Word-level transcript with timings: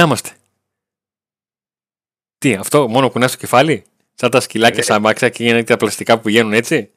Να 0.00 0.06
είμαστε. 0.06 0.30
Τι, 2.38 2.54
αυτό 2.54 2.88
μόνο 2.88 3.10
κουνάς 3.10 3.30
στο 3.30 3.40
κεφάλι, 3.40 3.84
σαν 4.14 4.30
τα 4.30 4.40
σκυλάκια 4.40 4.76
Ναι. 4.76 4.82
σαν 4.82 5.00
μάξια 5.00 5.28
και 5.28 5.44
είναι 5.44 5.64
τα 5.64 5.76
πλαστικά 5.76 6.16
που 6.16 6.22
πηγαίνουν 6.22 6.52
έτσι; 6.52 6.92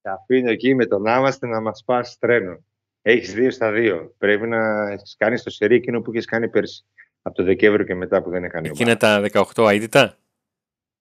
Θα 0.00 0.12
αφήνω 0.12 0.50
εκεί 0.50 0.74
με 0.74 0.86
το 0.86 0.98
να 0.98 1.16
είμαστε 1.16 1.46
να 1.46 1.60
μας 1.60 1.82
πας 1.84 2.18
τρένο. 2.18 2.64
Έχεις 3.02 3.34
δύο 3.34 3.50
στα 3.50 3.72
δύο. 3.72 4.14
Πρέπει 4.18 4.46
να 4.46 4.90
έχεις 4.90 5.16
κάνει 5.18 5.36
στο 5.36 5.50
σερί 5.50 5.74
εκείνο 5.74 6.00
που 6.00 6.10
έχεις 6.10 6.24
κάνει 6.24 6.48
πέρσι. 6.48 6.84
Από 7.22 7.36
το 7.36 7.42
Δεκέμβριο 7.42 7.84
και 7.84 7.94
μετά 7.94 8.22
που 8.22 8.30
δεν 8.30 8.44
έκανε 8.44 8.68
Εκεί 8.68 8.82
είναι 8.82 8.96
τα 8.96 9.20
18 9.32 9.68
αίτητα; 9.68 10.18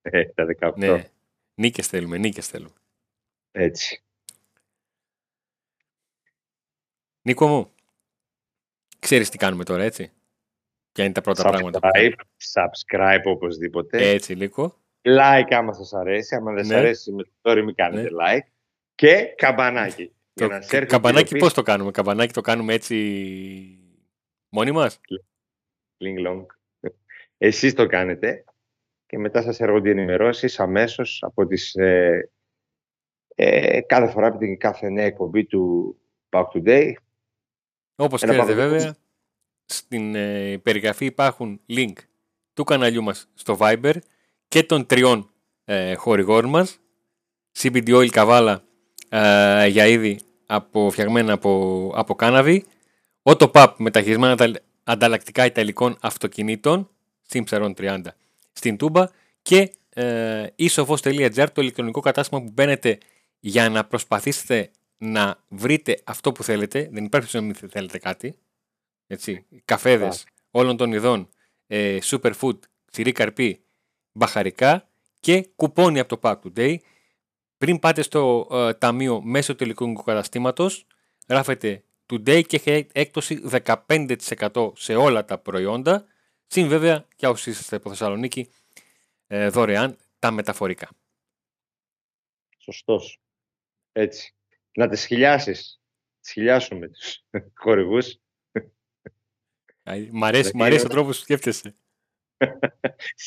Ε, 0.02 0.26
τα 0.26 0.46
18. 0.60 0.74
Ναι. 0.76 1.10
Νίκες 1.56 1.88
θέλουμε, 1.88 2.18
νίκες 2.18 2.48
θέλουμε. 2.48 2.76
Έτσι. 3.52 4.04
Νίκο 7.22 7.48
μου, 7.48 7.72
ξέρεις 9.00 9.30
τι 9.30 9.38
κάνουμε 9.38 9.64
τώρα, 9.64 9.84
έτσι; 9.84 10.12
Ποια 10.96 11.04
είναι 11.04 11.14
τα 11.14 11.22
πρώτα 11.22 11.44
πράγματα. 11.44 11.80
που 11.80 11.88
Subscribe, 11.94 12.14
subscribe 12.54 13.22
οπωσδήποτε. 13.24 14.10
Έτσι, 14.10 14.34
λίγο. 14.34 14.82
Like 15.02 15.48
άμα 15.50 15.74
σας 15.74 15.94
αρέσει. 15.94 16.36
Άμα 16.36 16.54
δεν 16.54 16.62
Ναι. 16.66 16.68
σας 16.74 16.78
αρέσει 16.78 17.12
με 17.12 17.24
το 17.24 17.30
story 17.42 17.62
μην 17.66 17.76
κάνετε 17.76 18.10
like. 18.22 18.48
Και 18.96 19.34
καμπανάκι. 19.38 20.06
Το 20.34 20.46
για 20.46 20.48
να 20.56 20.62
σας 20.62 20.72
έρθει 20.74 20.88
καμπανάκι 20.88 21.20
ειδοποίηση. 21.20 21.44
πώς 21.44 21.54
το 21.54 21.62
κάνουμε; 21.62 21.92
Καμπανάκι 21.92 22.34
το 22.34 22.42
κάνουμε 22.42 22.74
έτσι 22.74 22.96
μόνοι 24.50 24.72
μας; 24.72 25.00
Link 26.04 26.28
long. 26.28 26.46
Εσείς 27.38 27.74
το 27.74 27.86
κάνετε 27.86 28.44
και 29.06 29.18
μετά 29.18 29.42
σας 29.42 29.60
έρχονται 29.60 29.88
οι 29.90 29.92
ενημερώσεις 29.92 30.60
αμέσως 30.60 31.24
από 31.24 31.46
τις 31.48 31.76
ε, 31.76 32.30
ε, 33.36 33.82
κάθε 33.82 34.12
φορά 34.12 34.28
από 34.28 34.38
την 34.38 34.58
κάθε 34.58 34.90
νέα 34.90 35.06
εκπομπή 35.06 35.46
του 35.46 35.96
Back 36.30 36.46
Today. 36.54 36.94
Όπως 37.96 38.24
Ένα 38.24 38.32
ξέρετε 38.32 38.54
παγκόσμιο- 38.54 38.70
βέβαια, 38.80 38.96
στην 39.66 40.16
ε, 40.16 40.58
περιγραφή 40.58 41.06
υπάρχουν 41.06 41.62
link 41.70 41.94
του 42.54 42.64
καναλιού 42.64 43.04
μας 43.04 43.28
στο 43.34 43.58
Viber 43.60 43.94
και 44.48 44.64
των 44.64 44.86
τριών 44.86 45.30
ε, 45.66 45.94
χορηγών 45.94 46.46
μας. 46.46 46.80
CBD 47.58 47.90
Oil 47.90 48.08
Καβάλα 48.10 48.64
ε, 49.10 49.68
για 49.68 49.86
είδη 49.88 50.20
από, 50.46 50.90
φτιαγμένα 50.92 51.34
από, 51.34 51.92
από 51.96 52.16
κάναβη. 52.16 52.66
Autopap 53.24 53.74
μεταχειρισμένα 53.78 54.32
αντα- 54.32 54.62
ανταλλακτικά 54.84 55.46
ιταλικών 55.46 55.98
αυτοκινήτων. 56.02 56.90
Simpson 57.30 57.74
30 57.78 58.02
στην 58.54 58.78
Τούμπα 58.78 59.08
και 59.42 59.72
ε, 59.90 60.46
isofos.gr 60.60 61.48
το 61.54 61.62
ηλεκτρονικό 61.62 62.00
κατάστημα 62.00 62.42
που 62.42 62.52
μπαίνετε 62.54 62.98
για 63.40 63.70
να 63.70 63.86
προσπαθήσετε 63.86 64.70
να 64.98 65.44
βρείτε 65.48 66.00
αυτό 66.04 66.32
που 66.32 66.44
θέλετε. 66.44 66.90
Δεν 66.92 67.04
υπάρχει 67.04 67.10
περίπτωση 67.10 67.36
να 67.38 67.42
μην 67.42 67.56
θέλετε 67.70 67.98
κάτι. 67.98 68.36
Έτσι. 69.08 69.46
Καφέδες 69.66 70.26
όλων 70.52 70.78
των 70.78 70.92
ειδών, 70.92 71.30
ε, 71.68 71.98
superfood, 72.04 72.60
ξηρή 72.92 73.12
καρπή, 73.12 73.64
μπαχαρικά 74.12 74.90
και 75.20 75.50
κουπόνι 75.56 76.00
από 76.00 76.18
το 76.18 76.20
Pack 76.22 76.40
Today. 76.42 76.78
Πριν 77.58 77.80
πάτε 77.80 78.02
στο 78.02 78.48
ε, 78.52 78.74
ταμείο 78.74 79.22
μέσω 79.22 79.56
του 79.56 79.64
ηλεκτρονικού 79.64 80.04
καταστήματος, 80.04 80.86
γράφετε 81.28 81.84
Today 82.10 82.44
και 82.48 82.56
έχει 82.56 82.88
έκπτωση 82.92 83.42
15% 83.66 84.72
σε 84.76 84.96
όλα 84.96 85.26
τα 85.26 85.38
προϊόντα. 85.38 86.06
Συν 86.48 86.68
βέβαια 86.68 87.08
για 87.18 87.30
όσοι 87.30 87.50
είστε 87.50 87.76
από 87.76 87.90
Θεσσαλονίκη 87.90 88.50
ε, 89.28 89.50
δωρεάν 89.50 89.98
τα 90.20 90.32
μεταφορικά. 90.32 90.90
Σωστός. 92.58 93.20
Έτσι. 93.92 94.36
Να 94.76 94.88
τις 94.88 95.06
χιλιάσεις. 95.06 95.82
Τις 96.20 96.32
χιλιάσουμε 96.32 96.88
τους 96.88 97.24
χορηγούς. 97.62 98.20
Α, 99.90 99.94
Μ' 100.12 100.24
αρέσει, 100.24 100.44
Δεν 100.44 100.52
μ' 100.56 100.64
αρέσει 100.64 100.80
ο 100.80 100.84
είναι. 100.84 100.94
τρόπος 100.94 101.18
που 101.18 101.24
σκέφτεσαι. 101.24 101.76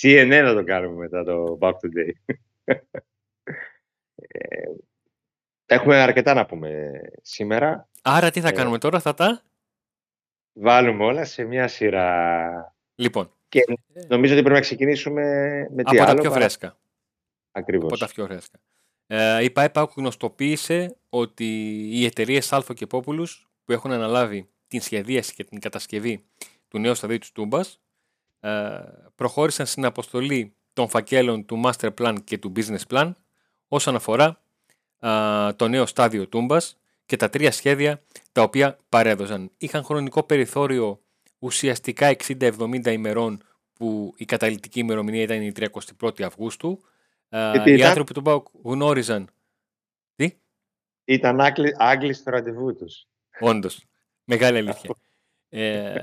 CNN 0.01 0.41
να 0.45 0.55
το 0.55 0.65
κάνουμε 0.65 0.97
μετά 0.97 1.25
το 1.25 1.59
Back 1.61 1.73
Today. 1.73 2.35
Ε, 4.15 4.67
έχουμε 5.67 5.97
αρκετά 5.97 6.35
να 6.35 6.47
πούμε 6.47 6.91
σήμερα. 7.23 7.89
Άρα 8.03 8.31
τι 8.31 8.41
θα 8.41 8.49
Ε, 8.49 8.53
κάνουμε 8.53 8.79
τώρα, 8.79 9.01
θα 9.01 9.15
τα... 9.15 9.43
Βάλουμε 10.53 11.05
όλα 11.05 11.25
σε 11.25 11.45
μια 11.45 11.69
σειρά. 11.69 12.77
Λοιπόν, 12.95 13.33
Και 13.49 13.61
νομίζω 14.09 14.33
ότι 14.33 14.43
πρέπει 14.43 14.55
να 14.59 14.61
ξεκινήσουμε 14.61 15.23
με 15.71 15.83
τι 15.83 15.97
από 15.97 15.97
τα 15.97 16.05
άλλο. 16.11 16.21
πιο 16.21 16.31
παρά- 16.31 16.41
φρέσκα. 16.41 16.79
Ακριβώς. 17.53 17.91
Από 17.93 17.99
τα 18.01 18.09
πιο 18.09 18.25
φρέσκα. 18.27 18.59
Ε, 19.07 19.45
η 19.45 19.51
ΠΑΕΠΑΚ 19.51 19.91
γνωστοποίησε 19.97 20.97
ότι 21.09 21.45
οι 21.93 22.05
εταιρείες 22.05 22.53
Αλφα 22.53 22.75
και 22.75 22.87
Πόπουλους 22.87 23.49
που 23.65 23.73
έχουν 23.73 23.91
αναλάβει 23.93 24.49
την 24.69 24.81
σχεδίαση 24.81 25.35
και 25.35 25.45
την 25.45 25.61
κατασκευή 25.61 26.25
του 26.69 26.79
νέου 26.79 26.95
σταδίου 26.95 27.19
της 27.19 27.33
Τούμπας 27.33 27.81
ε, 28.41 28.79
προχώρησαν 29.15 29.67
στην 29.67 29.85
αποστολή 29.85 30.55
των 30.73 30.89
φακέλων 30.89 31.47
του 31.47 31.63
Master 31.65 31.91
Plan 32.01 32.17
και 32.25 32.39
του 32.39 32.53
Business 32.57 32.83
Plan 32.89 33.13
όσον 33.69 33.95
αφορά 33.95 34.41
α, 35.07 35.55
το 35.57 35.69
νέο 35.69 35.87
στάδιο 35.87 36.29
Τούμπας 36.29 36.79
και 37.07 37.17
τα 37.17 37.29
τρία 37.29 37.53
σχέδια 37.53 38.03
τα 38.33 38.43
οποία 38.43 38.79
παρέδωσαν. 38.89 39.51
Είχαν 39.59 39.85
χρονικό 39.85 40.23
περιθώριο 40.23 41.01
ουσιαστικά 41.39 42.17
60-70 42.27 42.87
ημερών 42.87 43.43
που 43.73 44.15
η 44.17 44.25
καταληκτική 44.25 44.79
ημερομηνία 44.79 45.23
ήταν 45.23 45.43
η 45.43 45.53
31η 45.57 46.23
Αυγούστου. 46.23 46.81
Α, 47.29 47.51
Και 47.53 47.59
τι 47.59 47.71
οι 47.71 47.75
ήταν; 47.75 47.89
άνθρωποι 47.89 48.15
του 48.15 48.23
ΠΑΟΚ 48.23 48.47
γνώριζαν. 48.63 49.29
Τι; 50.15 50.33
Ήταν 51.05 51.41
Άγγλοι, 51.41 51.75
Άγγλοι 51.79 52.13
στο 52.13 52.31
ραντεβού 52.31 52.77
τους. 52.77 53.07
Όντως. 53.41 53.85
Μεγάλη 54.29 54.59
αλήθεια. 54.59 54.91
Ε, 55.49 55.95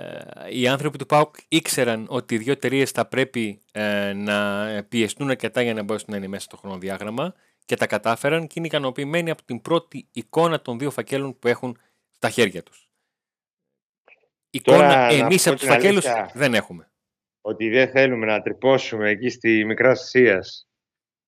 οι 0.50 0.68
άνθρωποι 0.68 0.98
του 0.98 1.06
ΠΑΟΚ 1.06 1.36
ήξεραν 1.48 2.06
ότι 2.10 2.36
οι 2.36 2.38
δύο 2.38 2.52
εταιρείες 2.52 2.92
θα 2.92 3.08
πρέπει 3.08 3.62
ε, 3.72 4.14
να 4.14 4.68
πιεστούν 4.90 5.30
αρκετά 5.30 5.62
για 5.62 5.74
να 5.74 5.84
μπορέσουν 5.84 6.08
να 6.12 6.18
είναι 6.18 6.28
μέσα 6.28 6.44
στο 6.44 6.58
χρονοδιάγραμμα 6.58 7.34
και 7.66 7.76
τα 7.76 7.88
κατάφεραν 7.88 8.48
και 8.48 8.54
είναι 8.58 8.68
ικανοποιημένοι 8.68 9.30
από 9.30 9.44
την 9.44 9.62
πρώτη 9.62 10.08
εικόνα 10.12 10.62
των 10.62 10.80
δύο 10.80 10.92
φακέλων 10.92 11.40
που 11.40 11.48
έχουν 11.48 11.78
στα 12.12 12.30
χέρια 12.30 12.64
τους. 12.64 12.90
Τώρα, 14.64 14.86
Εικόνα 14.86 14.96
να 14.96 15.26
εμείς 15.26 15.44
πω 15.44 15.50
από 15.50 15.60
τους 15.60 15.68
την 15.68 15.76
φακέλους 15.76 16.06
αλήθεια. 16.06 16.32
δεν 16.34 16.54
έχουμε. 16.54 16.92
Ότι 17.42 17.70
δεν 17.70 17.90
θέλουμε 17.90 18.26
να 18.26 18.42
τρυπώσουμε 18.42 19.10
εκεί 19.10 19.30
στη 19.30 19.66
Μικρά 19.66 19.90
Ασίας, 19.90 20.68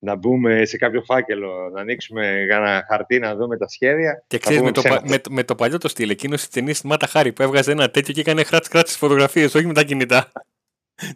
να 0.08 0.16
μπούμε 0.16 0.66
σε 0.66 0.78
κάποιο 0.78 1.02
φάκελο, 1.02 1.70
να 1.74 1.82
ανοίξουμε 1.82 2.42
ένα 2.50 2.86
χαρτί 2.90 3.20
να 3.20 3.36
δούμε 3.36 3.58
τα 3.58 3.68
σχέδια. 3.68 4.24
Και 4.28 4.38
θα 4.38 4.42
ξέρεις 4.42 4.62
με 4.62 4.72
πούμε 4.72 4.72
το, 4.72 4.82
πα- 4.82 4.90
ψέματα. 4.90 5.10
με, 5.10 5.20
το- 5.20 5.32
με 5.32 5.44
το 5.44 5.56
παλιό 5.56 5.78
το 5.78 5.88
στυλ, 5.88 6.10
εκείνος 6.10 6.40
της 6.40 6.50
ταινίας 6.50 6.82
Μάτα 6.82 7.08
Χάρη 7.08 7.32
που 7.34 7.42
έβγαζε 7.42 7.72
ένα 7.72 7.90
τέτοιο 7.92 8.14
και 8.14 8.20
έκανε 8.20 8.44
χράτ 8.44 8.66
χράτ 8.70 8.86
στις 8.88 8.98
φωτογραφίες, 8.98 9.56
όχι 9.56 9.66
με 9.66 9.74
τα 9.74 9.84
κινητά. 9.84 10.32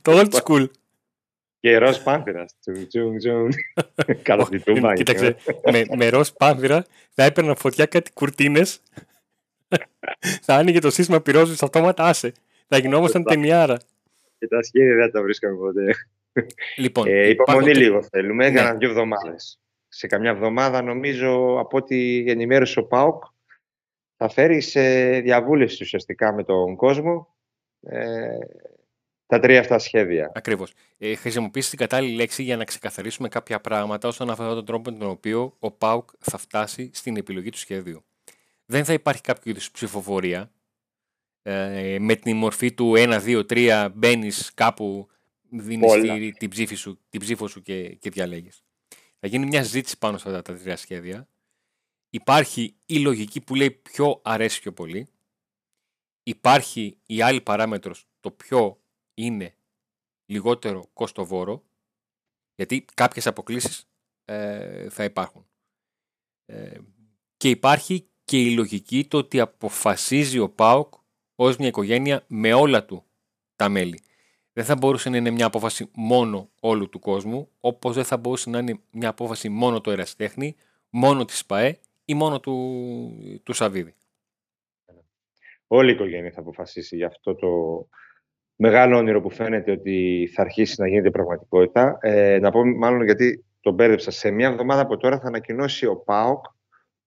το 0.02 0.20
old 0.20 0.30
school. 0.42 0.68
Και 1.60 1.78
ροζ 1.78 1.98
πάνθυρας. 1.98 2.54
Τσουμ, 2.60 2.88
τσουμ, 2.88 3.18
τσουμ. 3.18 3.48
Κατά 4.22 4.50
τη 4.50 4.60
τούμπα. 4.60 4.94
Κοίταξε, 4.94 5.36
με, 5.72 5.84
με 5.96 6.10
ροζ 6.10 6.30
πάνθυρα 6.38 6.86
θα 7.14 7.24
έπαιρνα 7.24 7.56
φωτιά 7.56 7.86
κάτι 7.86 8.12
κουρτίνες. 8.12 8.82
θα 10.46 10.56
άνοιγε 10.56 10.80
το 10.80 10.90
σύστημα 10.92 11.22
πυρόζου 11.22 11.66
αυτόματα, 11.66 12.04
άσε. 12.04 12.32
Θα 12.68 12.78
γινόμασταν 12.78 13.22
Σωστά. 13.22 13.36
ταινιάρα. 13.42 13.78
Και 14.40 14.48
τα 14.48 14.64
σχέδια 14.64 14.96
δεν 14.96 15.12
τα 15.12 15.22
βρίσκαμε 15.22 15.56
ποτέ. 15.56 15.96
Λοιπόν, 16.76 17.08
Ε, 17.08 17.30
υπάρχουν 17.30 17.54
υπομονή 17.54 17.72
τρι- 17.74 17.84
λίγο 17.84 18.04
θέλουμε, 18.04 18.50
Ναι. 18.50 18.60
έκαναν 18.60 18.78
δύο 18.78 18.90
εβδομάδες. 18.90 19.60
Σε 19.88 20.08
καμιά 20.08 20.30
εβδομάδα 20.30 20.82
νομίζω 20.82 21.60
από 21.60 21.78
ό,τι 21.78 22.30
ενημέρωσε 22.30 22.80
ο 22.80 22.86
ΠΑΟΚ 22.88 23.24
θα 24.18 24.30
φέρει 24.30 24.62
σε 24.62 25.10
διαβούλευση 25.20 25.84
ουσιαστικά 25.84 26.34
με 26.34 26.44
τον 26.44 26.76
κόσμο 26.76 27.36
ε, 27.82 28.38
τα 29.26 29.40
τρία 29.40 29.60
αυτά 29.60 29.80
σχέδια. 29.80 30.32
Ακριβώς. 30.36 30.74
Ε, 30.98 31.16
χρησιμοποιήσει 31.16 31.70
την 31.70 31.78
κατάλληλη 31.80 32.16
λέξη 32.16 32.44
για 32.44 32.58
να 32.58 32.64
ξεκαθαρίσουμε 32.64 33.28
κάποια 33.28 33.60
πράγματα 33.62 34.08
όσον 34.08 34.30
αφορά 34.30 34.54
τον 34.54 34.66
τρόπο 34.66 34.92
με 34.92 34.98
τον 34.98 35.10
οποίο 35.10 35.56
ο 35.60 35.72
ΠΑΟΚ 35.72 36.10
θα 36.20 36.38
φτάσει 36.38 36.90
στην 36.94 37.18
επιλογή 37.18 37.50
του 37.50 37.58
σχεδίου. 37.58 38.04
Δεν 38.66 38.86
θα 38.86 38.94
υπάρχει 38.94 39.22
κάποιο 39.22 39.52
είδους 39.52 39.72
ψηφοφορία. 39.72 40.52
Ε, 41.44 41.98
με 42.00 42.16
την 42.16 42.36
μορφή 42.38 42.74
του 42.74 42.94
1, 42.98 43.20
2, 43.26 43.46
3 43.46 43.90
μπαίνεις 43.94 44.52
κάπου, 44.54 45.08
δίνεις 45.52 45.92
Όλα. 45.92 46.32
την, 46.38 46.50
ψήφη 46.50 46.76
σου, 46.76 47.00
την 47.10 47.20
ψήφο 47.20 47.48
σου 47.48 47.62
και, 47.62 47.96
και 47.96 48.10
διαλέγεις. 48.10 48.64
Θα 49.20 49.28
γίνει 49.28 49.46
μια 49.46 49.64
συζήτηση 49.64 49.98
πάνω 49.98 50.18
σε 50.18 50.30
αυτά 50.30 50.42
τα 50.42 50.60
τρία 50.60 50.76
σχέδια. 50.76 51.28
Υπάρχει 52.10 52.76
η 52.86 53.00
λογική 53.00 53.42
που 53.42 53.56
λέει 53.56 53.72
ποιο 53.72 54.22
αρέσει 54.24 54.62
πιο 54.62 54.74
πολύ. 54.74 55.08
Υπάρχει 56.24 56.98
η 57.06 57.22
άλλη 57.22 57.42
παράμετρος, 57.42 58.08
το 58.20 58.32
ποιο 58.32 58.82
είναι 59.14 59.56
λιγότερο 60.26 60.90
κοστοβόρο, 60.94 61.64
γιατί 62.56 62.86
κάποιες 62.94 63.28
αποκλήσεις 63.28 63.88
ε, 64.26 64.90
θα 64.90 65.04
υπάρχουν. 65.04 65.46
Ε, 66.46 66.78
και 67.38 67.50
υπάρχει 67.50 68.08
και 68.24 68.42
η 68.42 68.54
λογική 68.54 69.06
το 69.06 69.18
ότι 69.18 69.40
αποφασίζει 69.40 70.40
ο 70.40 70.50
ΠΑΟΚ 70.50 70.94
ως 71.36 71.58
μια 71.58 71.68
οικογένεια 71.68 72.24
με 72.28 72.54
όλα 72.54 72.86
του 72.86 73.06
τα 73.56 73.70
μέλη. 73.70 74.02
Δεν 74.54 74.66
θα 74.66 74.76
μπορούσε 74.76 75.10
να 75.10 75.18
είναι 75.18 75.30
μια 75.30 75.46
απόφαση 75.46 75.90
μόνο 75.94 76.50
όλου 76.60 76.90
του 76.90 77.00
κόσμου, 77.00 77.50
όπως 77.60 77.96
δεν 77.96 78.04
θα 78.04 78.18
μπορούσε 78.18 78.50
να 78.50 78.60
είναι 78.60 78.80
μια 78.92 79.10
απόφαση 79.10 79.50
μόνο 79.50 79.82
του 79.82 79.90
Εραστέχνη, 79.90 80.56
μόνο 80.90 81.26
της 81.26 81.46
ΠΑΕ 81.46 81.80
ή 82.06 82.14
μόνο 82.14 82.40
του, 82.40 83.42
του 83.44 83.54
Σαββίδη. 83.54 83.94
Όλη 85.68 85.92
η 85.92 85.94
οικογένεια 85.94 86.32
θα 86.32 86.40
αποφασίσει 86.40 86.96
για 86.96 87.08
αυτό 87.08 87.36
το 87.36 87.48
μεγάλο 88.56 88.98
όνειρο 88.98 89.22
που 89.22 89.30
φαίνεται 89.30 89.72
ότι 89.72 90.30
θα 90.34 90.42
αρχίσει 90.42 90.82
να 90.82 90.88
γίνεται 90.88 91.12
πραγματικότητα. 91.12 91.98
Ε, 92.02 92.40
να 92.40 92.52
πω 92.52 92.66
μάλλον 92.66 93.04
γιατί 93.04 93.46
τον 93.60 93.74
μπέρδεψα. 93.74 94.12
Σε 94.12 94.32
μια 94.32 94.48
εβδομάδα 94.48 94.82
από 94.82 94.98
τώρα 94.98 95.20
θα 95.20 95.28
ανακοινώσει 95.28 95.86
ο 95.86 95.96
ΠΑΟΚ 95.96 96.46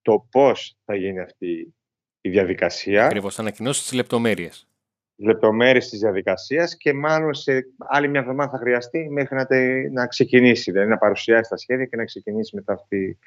το 0.02 0.26
πώς 0.30 0.76
θα 0.84 0.96
γίνει 0.96 1.20
αυτή 1.20 1.74
η 2.20 2.30
διαδικασία. 2.30 3.04
Ακριβώς, 3.04 3.34
θα 3.34 3.40
ανακοινώσει 3.40 3.82
τις 3.82 3.92
λεπτομέρειες. 3.92 4.68
Λεπτομέρειες 5.16 5.88
της 5.88 5.98
διαδικασίας 5.98 6.76
και 6.76 6.92
μάλλον 6.92 7.34
σε 7.34 7.66
άλλη 7.76 8.08
μια 8.08 8.20
εβδομάδα 8.20 8.50
θα 8.50 8.58
χρειαστεί 8.58 9.08
μέχρι 9.10 9.36
να, 9.36 9.46
να 9.92 10.06
ξεκινήσει, 10.06 10.70
δηλαδή 10.70 10.90
να 10.90 10.98
παρουσιάσει 10.98 11.50
τα 11.50 11.56
σχέδια 11.56 11.84
και 11.84 11.96
να 11.96 12.04
ξεκινήσει 12.04 12.56
μετά 12.56 12.72
αυτή. 12.72 13.18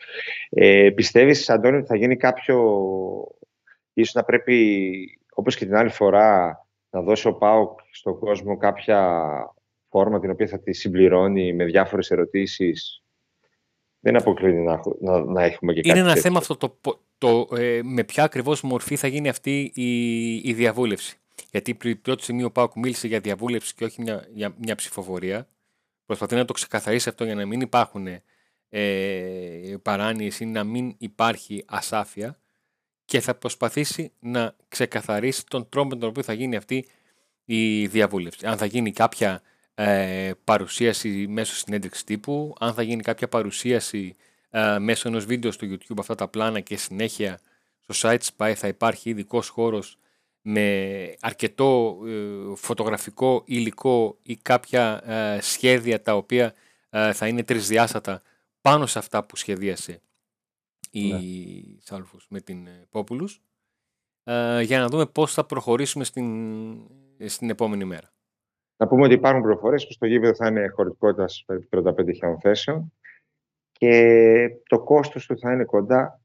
Ε, 0.50 0.90
πιστεύεις, 0.96 1.50
Αντώνη, 1.50 1.78
ότι 1.78 1.86
θα 1.86 1.96
γίνει 1.96 2.16
κάποιο... 2.18 2.58
Ίσως 3.94 4.14
να 4.14 4.24
πρέπει, 4.24 5.20
όπως 5.34 5.56
και 5.56 5.66
την 5.66 5.76
άλλη 5.76 5.90
φορά, 5.90 6.62
να 6.90 7.02
δώσει 7.02 7.28
ο 7.28 7.34
ΠΑΟΚ 7.34 7.80
στον 7.92 8.20
κόσμο 8.20 8.58
κάποια 8.58 9.22
φόρμα 9.90 10.20
την 10.20 10.30
οποία 10.30 10.48
θα 10.48 10.60
τη 10.60 10.74
συμπληρώνει 10.74 11.54
με 11.54 11.66
διάφορες 11.66 12.12
ερωτήσεις; 12.12 13.04
Δεν 14.00 14.16
αποκλίνει 14.16 14.64
να, 14.64 14.82
να, 15.00 15.24
να 15.24 15.44
έχουμε 15.44 15.74
και 15.74 15.82
Είναι 15.84 16.00
ένα 16.00 16.16
θέμα 16.16 16.38
αυτό 16.38 16.58
το, 16.58 16.78
το, 17.18 17.48
ε, 17.58 17.80
με 17.84 18.04
ποια 18.04 18.24
ακριβώς 18.24 18.62
μορφή 18.62 18.96
θα 18.96 19.08
γίνει 19.08 19.30
αυτή 19.30 19.72
η, 19.76 20.36
η 20.36 20.54
διαβούλευση; 20.54 21.18
Γιατί 21.52 21.76
πριν 21.76 22.02
πρώτη 22.02 22.24
στιγμή 22.24 22.44
ο 22.44 22.52
Πάουκ 22.52 22.76
μίλησε 22.76 23.08
για 23.08 23.20
διαβούλευση 23.20 23.74
και 23.74 23.84
όχι 23.84 24.02
μια, 24.02 24.28
για 24.34 24.56
μια 24.58 24.76
ψηφοφορία. 24.76 25.48
Προσπαθεί 26.06 26.36
να 26.36 26.46
το 26.46 26.54
ξεκαθαρίσει 26.54 27.10
αυτό 27.10 27.24
για 27.24 27.36
να 27.36 27.46
μην 27.46 27.62
υπάρχουν 27.62 28.08
ε, 28.70 29.76
παράνοιες 29.82 30.40
ή 30.40 30.46
να 30.46 30.64
μην 30.64 30.96
υπάρχει 30.98 31.64
ασάφεια 31.68 32.40
και 33.06 33.20
θα 33.20 33.36
προσπαθήσει 33.36 34.12
να 34.20 34.56
ξεκαθαρίσει 34.68 35.46
τον 35.46 35.70
τρόπο 35.70 35.88
με 35.88 35.96
τον 35.96 36.10
οποίο 36.10 36.24
θα 36.24 36.34
γίνει 36.34 36.56
αυτή 36.56 36.88
η 37.46 37.88
διαβούλευση. 37.88 38.46
Αν 38.46 38.58
θα 38.58 38.66
γίνει 38.66 38.92
κάποια 38.92 39.42
ε, 39.76 40.32
παρουσίαση 40.44 41.28
μέσω 41.28 41.56
συνέντευξης 41.56 42.04
τύπου, 42.04 42.56
αν 42.60 42.74
θα 42.74 42.82
γίνει 42.82 43.02
κάποια 43.02 43.28
παρουσίαση 43.28 44.16
ε, 44.50 44.80
μέσω 44.80 45.08
ενός 45.08 45.26
βίντεο 45.26 45.52
στο 45.52 45.68
YouTube 45.70 45.98
αυτά 46.00 46.16
τα 46.16 46.28
πλάνα 46.28 46.60
και 46.60 46.78
συνέχεια 46.78 47.40
στο 47.88 48.10
site 48.10 48.28
Spy 48.38 48.54
θα 48.56 48.68
υπάρχει 48.68 49.10
ειδικός 49.10 49.48
χώρος 49.48 49.98
με 50.50 51.16
αρκετό 51.20 52.00
ε, 52.06 52.56
φωτογραφικό 52.56 53.44
υλικό 53.46 54.18
ή 54.22 54.36
κάποια 54.36 55.02
ε, 55.06 55.42
σχέδια 55.42 56.02
τα 56.02 56.16
οποία 56.16 56.54
θα 57.14 57.28
είναι 57.28 57.44
τρισδιάστατα 57.44 58.22
πάνω 58.62 58.86
σε 58.86 59.00
αυτά 59.00 59.26
που 59.26 59.36
σχεδίασε 59.36 60.02
η 60.92 61.10
ναι. 61.92 61.98
με 62.30 62.40
την 62.42 62.68
Πόπουλους 62.90 63.42
για 64.62 64.80
να 64.80 64.88
δούμε 64.88 65.06
πώς 65.06 65.34
θα 65.34 65.46
προχωρήσουμε 65.46 66.04
στην, 66.04 66.28
στην 67.26 67.50
επόμενη 67.50 67.86
μέρα. 67.86 68.14
Να 68.78 68.88
πούμε 68.88 69.04
ότι 69.04 69.14
υπάρχουν 69.14 69.42
προφορές 69.42 69.88
που 69.88 69.92
στο 69.94 70.06
γήπεδο 70.06 70.36
θα 70.36 70.48
είναι 70.48 70.68
χωρητικότητας 70.68 71.46
35.000 71.72 71.94
θέσεων 72.42 72.94
και 73.72 74.50
το 74.68 74.84
κόστος 74.84 75.26
του 75.26 75.40
θα 75.40 75.54
είναι 75.54 75.66
κοντά 75.66 76.22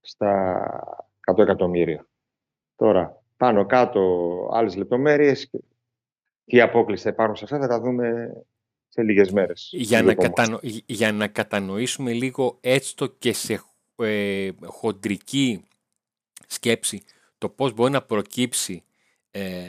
στα 0.00 0.62
100 1.32 1.38
εκατομμύρια. 1.38 2.06
Τώρα, 2.76 3.23
πάνω 3.36 3.66
κάτω 3.66 4.00
άλλες 4.52 4.76
λεπτομέρειες 4.76 5.48
και 5.48 5.58
τι 6.44 6.60
απόκληση 6.60 7.02
θα 7.02 7.08
υπάρχουν 7.08 7.36
σε 7.36 7.44
αυτά 7.44 7.58
θα 7.58 7.66
τα 7.66 7.80
δούμε 7.80 8.32
σε 8.88 9.02
λίγες 9.02 9.30
μέρες. 9.30 9.70
Για, 9.72 10.02
να, 10.02 10.14
κατανο... 10.14 10.58
για 10.86 11.12
να 11.12 11.28
κατανοήσουμε 11.28 12.12
λίγο 12.12 12.58
έστω 12.60 13.06
και 13.06 13.32
σε 13.32 13.62
ε, 13.96 14.50
χοντρική 14.64 15.64
σκέψη 16.46 17.02
το 17.38 17.48
πώς 17.48 17.72
μπορεί 17.72 17.92
να 17.92 18.02
προκύψει 18.02 18.84
ε, 19.30 19.68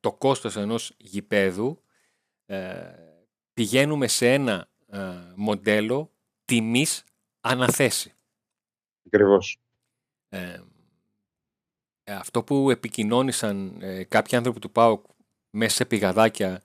το 0.00 0.12
κόστος 0.12 0.56
ενός 0.56 0.94
γηπέδου 0.96 1.82
ε, 2.46 2.76
πηγαίνουμε 3.54 4.06
σε 4.06 4.32
ένα 4.32 4.68
ε, 4.86 4.98
μοντέλο 5.34 6.12
τιμής 6.44 7.04
αναθέσει. 7.40 8.12
Ακριβώς. 9.06 9.60
Ε, 12.08 12.14
αυτό 12.14 12.42
που 12.42 12.70
επικοινώνησαν 12.70 13.82
κάποιοι 14.08 14.36
άνθρωποι 14.36 14.60
του 14.60 14.70
ΠΑΟΚ 14.70 15.04
μέσα 15.50 15.74
σε 15.74 15.84
πηγαδάκια 15.84 16.62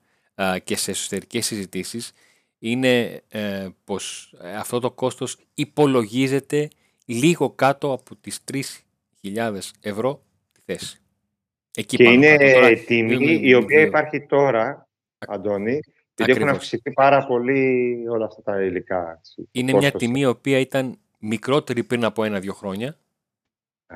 και 0.64 0.76
σε 0.76 0.90
εσωτερικές 0.90 1.46
συζητήσεις 1.46 2.12
είναι 2.58 3.22
πως 3.84 4.34
αυτό 4.56 4.80
το 4.80 4.90
κόστος 4.90 5.36
υπολογίζεται 5.54 6.68
λίγο 7.04 7.50
κάτω 7.50 7.92
από 7.92 8.16
τις 8.16 8.44
3.000 9.22 9.58
ευρώ 9.80 10.22
τη 10.52 10.60
θέση. 10.64 11.00
Εκεί 11.76 11.96
και 11.96 12.04
είναι 12.04 12.36
τώρα, 12.52 12.74
τιμή 12.74 13.38
η 13.42 13.54
οποία 13.54 13.80
υπάρχει 13.80 14.26
τώρα, 14.26 14.88
Αντώνη, 15.18 15.80
γιατί 16.16 16.32
έχουν 16.32 16.48
αυξηθεί 16.48 16.92
πάρα 16.92 17.26
πολύ 17.26 18.04
όλα 18.08 18.24
αυτά 18.24 18.42
τα 18.42 18.62
υλικά. 18.62 19.20
Είναι 19.50 19.72
μια 19.72 19.92
τιμή 19.92 20.20
η 20.20 20.26
οποία 20.26 20.58
ήταν 20.58 20.98
μικρότερη 21.18 21.84
πριν 21.84 22.04
από 22.04 22.24
ένα-δύο 22.24 22.52
χρόνια. 22.52 22.98
Ε, 23.86 23.94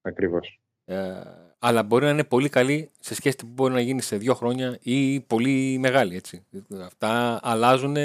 ακριβώς. 0.00 0.60
Ε, 0.86 1.20
αλλά 1.58 1.82
μπορεί 1.82 2.04
να 2.04 2.10
είναι 2.10 2.24
πολύ 2.24 2.48
καλή 2.48 2.90
σε 3.00 3.14
σχέση 3.14 3.36
με 3.42 3.48
που 3.48 3.54
μπορεί 3.54 3.72
να 3.72 3.80
γίνει 3.80 4.02
σε 4.02 4.16
δύο 4.16 4.34
χρόνια 4.34 4.78
ή 4.82 5.20
πολύ 5.20 5.78
μεγάλη. 5.78 6.16
Έτσι. 6.16 6.44
Αυτά 6.80 7.40
αλλάζουν. 7.42 7.96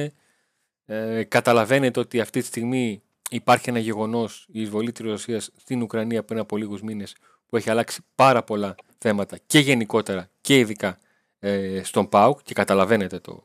Ε, 0.85 1.23
καταλαβαίνετε 1.23 1.99
ότι 1.99 2.19
αυτή 2.19 2.39
τη 2.39 2.45
στιγμή 2.45 3.01
υπάρχει 3.29 3.69
ένα 3.69 3.79
γεγονός, 3.79 4.47
η 4.51 4.61
εισβολή 4.61 4.91
της 4.91 5.05
Ρωσίας 5.05 5.51
στην 5.57 5.81
Ουκρανία 5.81 6.23
πριν 6.23 6.39
από 6.39 6.57
λίγους 6.57 6.81
μήνες, 6.81 7.15
που 7.47 7.57
έχει 7.57 7.69
αλλάξει 7.69 8.01
πάρα 8.15 8.43
πολλά 8.43 8.75
θέματα 8.97 9.37
και 9.45 9.59
γενικότερα 9.59 10.29
και 10.41 10.59
ειδικά 10.59 10.99
ε, 11.39 11.81
στον 11.83 12.09
ΠΑΟΚ 12.09 12.39
και 12.43 12.53
καταλαβαίνετε 12.53 13.19
το, 13.19 13.43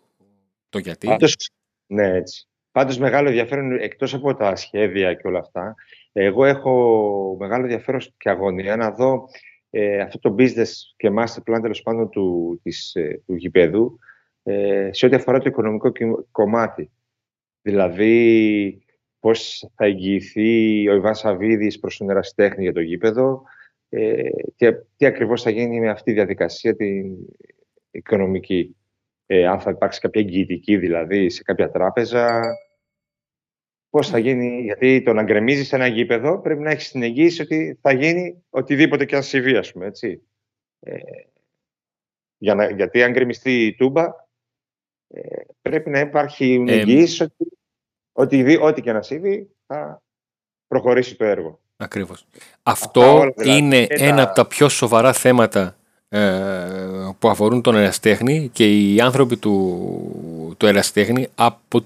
το 0.68 0.78
γιατί. 0.78 1.06
Πάντως, 1.06 1.50
ναι, 1.86 2.06
έτσι. 2.06 2.46
Πάντως 2.76 2.98
μεγάλο 2.98 3.28
ενδιαφέρον 3.28 3.72
εκτός 3.72 4.14
από 4.14 4.34
τα 4.34 4.56
σχέδια 4.56 5.14
και 5.14 5.26
όλα 5.26 5.38
αυτά, 5.38 5.74
εγώ 6.12 6.44
έχω 6.44 7.36
μεγάλο 7.38 7.62
ενδιαφέρον 7.62 8.00
και 8.16 8.30
αγωνία 8.30 8.76
να 8.76 8.90
δω 8.90 9.28
ε, 9.70 10.00
αυτό 10.00 10.18
το 10.18 10.34
business 10.38 10.70
και 10.96 11.10
master 11.18 11.52
plan 11.52 11.58
τέλος 11.62 11.82
πάντων 11.82 12.10
του, 12.10 12.60
της, 12.62 12.94
ε, 12.94 13.22
του 13.26 13.34
γηπέδου 13.34 13.98
ε, 14.42 14.88
σε 14.92 15.06
ό,τι 15.06 15.14
αφορά 15.14 15.38
το 15.38 15.48
οικονομικό 15.48 15.92
κομμάτι. 16.30 16.90
Δηλαδή, 17.62 18.82
πώς 19.20 19.70
θα 19.74 19.84
εγγυηθεί 19.84 20.88
ο 20.88 20.94
Ιβάν 20.94 21.14
Σαββίδης 21.14 21.78
προς 21.78 21.96
τον 21.96 22.10
ερασιτέχνη 22.10 22.62
για 22.62 22.72
το 22.72 22.80
γήπεδο, 22.80 23.42
ε, 23.88 24.28
και 24.56 24.72
τι 24.96 25.06
ακριβώς 25.06 25.42
θα 25.42 25.50
γίνει 25.50 25.80
με 25.80 25.88
αυτή 25.88 26.04
τη 26.04 26.12
διαδικασία 26.12 26.76
την 26.76 27.16
οικονομική. 27.90 28.76
Ε, 29.26 29.46
αν 29.46 29.60
θα 29.60 29.70
υπάρξει 29.70 30.00
κάποια 30.00 30.20
εγγυητική 30.20 30.76
δηλαδή 30.76 31.30
σε 31.30 31.42
κάποια 31.42 31.70
τράπεζα, 31.70 32.40
πώς 33.90 34.08
θα 34.08 34.18
γίνει, 34.18 34.60
γιατί 34.60 35.02
το 35.02 35.12
να 35.12 35.22
γκρεμίζεις 35.22 35.72
ένα 35.72 35.86
γήπεδο 35.86 36.40
πρέπει 36.40 36.60
να 36.60 36.70
έχεις 36.70 36.90
την 36.90 37.02
εγγύηση 37.02 37.42
ότι 37.42 37.78
θα 37.80 37.92
γίνει 37.92 38.44
οτιδήποτε 38.50 39.04
και 39.04 39.16
αν 39.16 39.22
συμβεί, 39.22 39.56
ας 39.56 39.72
πούμε, 39.72 39.86
έτσι. 39.86 40.22
Ε, 40.80 40.96
για 42.38 42.54
να, 42.54 42.70
γιατί 42.70 43.02
αν 43.02 43.12
γκρεμιστεί 43.12 43.66
η 43.66 43.74
τούμπα, 43.74 44.04
ε, 45.08 45.40
πρέπει 45.62 45.90
να 45.90 45.98
υπάρχει 45.98 46.64
εγγύηση 46.68 47.22
ότι, 47.22 47.58
ότι 48.12 48.56
ό,τι 48.56 48.82
και 48.82 48.92
να 48.92 49.02
συμβεί 49.02 49.50
θα 49.66 50.02
προχωρήσει 50.66 51.16
το 51.16 51.24
έργο. 51.24 51.60
Ακριβώς. 51.76 52.26
Αυτό 52.62 53.30
δηλαδή. 53.36 53.58
είναι 53.58 53.86
ένα 53.88 54.22
από 54.22 54.34
τα 54.34 54.46
πιο 54.46 54.68
σοβαρά 54.68 55.12
θέματα 55.12 55.76
ε, 56.08 57.10
που 57.18 57.28
αφορούν 57.28 57.62
τον 57.62 57.76
εραστέχνη 57.76 58.48
και 58.52 58.92
οι 58.92 59.00
άνθρωποι 59.00 59.36
του, 59.36 60.54
του 60.56 60.66
εραστέχνη 60.66 61.28
από, 61.34 61.84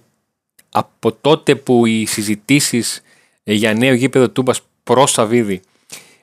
από 0.71 1.13
τότε 1.13 1.55
που 1.55 1.87
οι 1.87 2.07
συζητήσεις 2.07 3.03
για 3.43 3.75
νέο 3.75 3.95
γήπεδο 3.95 4.31
τούμπας 4.31 4.63
προς 4.83 5.11
Σαββίδη 5.11 5.61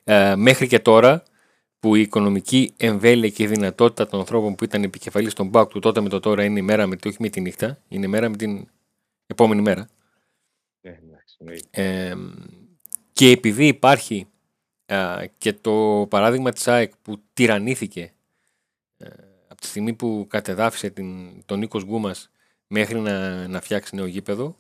ε, 0.04 0.36
μέχρι 0.36 0.68
και 0.68 0.80
τώρα 0.80 1.24
που 1.80 1.96
η 1.96 2.02
οικονομική 2.02 2.74
εμβέλεια 2.78 3.30
και 3.30 3.44
η 3.44 3.48
δυνατότητα 3.48 4.08
των 4.08 4.20
ανθρώπων 4.20 4.56
που 4.56 4.64
ήταν 4.64 4.84
επικεφαλής 4.84 5.34
των 5.34 5.52
ΠΑΚ 5.52 5.70
του 5.70 5.80
τότε 5.80 6.02
με 6.02 6.10
το 6.10 6.20
τώρα 6.20 6.44
είναι 6.44 6.60
η 6.60 6.62
μέρα 6.62 6.88
με 6.88 6.96
τη, 6.96 7.08
όχι 7.08 7.18
με 7.20 7.30
τη 7.30 7.42
νύχτα, 7.42 7.78
είναι 7.88 8.06
η 8.06 8.10
μέρα 8.10 8.30
με 8.30 8.36
την 8.36 8.68
επόμενη 9.28 9.62
μέρα. 9.62 9.88
Ε, 11.70 12.14
και 13.14 13.30
επειδή 13.30 13.68
υπάρχει 13.68 14.28
και 15.38 15.54
το 15.54 16.06
παράδειγμα 16.10 16.52
της 16.52 16.68
ΑΕΚ 16.68 16.92
που 17.02 17.22
τυραννήθηκε 17.34 18.14
από 19.48 19.62
τη 19.62 19.68
στιγμή 19.68 19.94
που 19.94 20.26
κατεδάφισε 20.30 20.90
την, 20.90 21.42
τον 21.46 21.60
Νίκος 21.60 21.84
Γκούμας 21.84 22.32
μέχρι 22.68 23.00
να, 23.00 23.48
να 23.48 23.62
φτιάξει 23.62 23.96
νέο 23.96 24.06
γήπεδο 24.06 24.58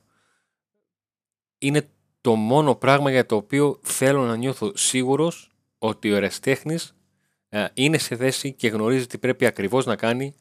είναι 1.57 1.87
το 2.21 2.35
μόνο 2.35 2.75
πράγμα 2.75 3.11
για 3.11 3.25
το 3.25 3.35
οποίο 3.35 3.79
θέλω 3.83 4.25
να 4.25 4.35
νιώθω 4.35 4.71
σίγουρος 4.75 5.51
ότι 5.77 6.11
ο 6.11 6.15
εραστέχνης 6.15 6.95
είναι 7.73 7.97
σε 7.97 8.15
θέση 8.15 8.53
και 8.53 8.67
γνωρίζει 8.67 9.07
τι 9.07 9.17
πρέπει 9.17 9.45
ακριβώς 9.45 9.85
να 9.85 9.95
κάνει 9.95 10.35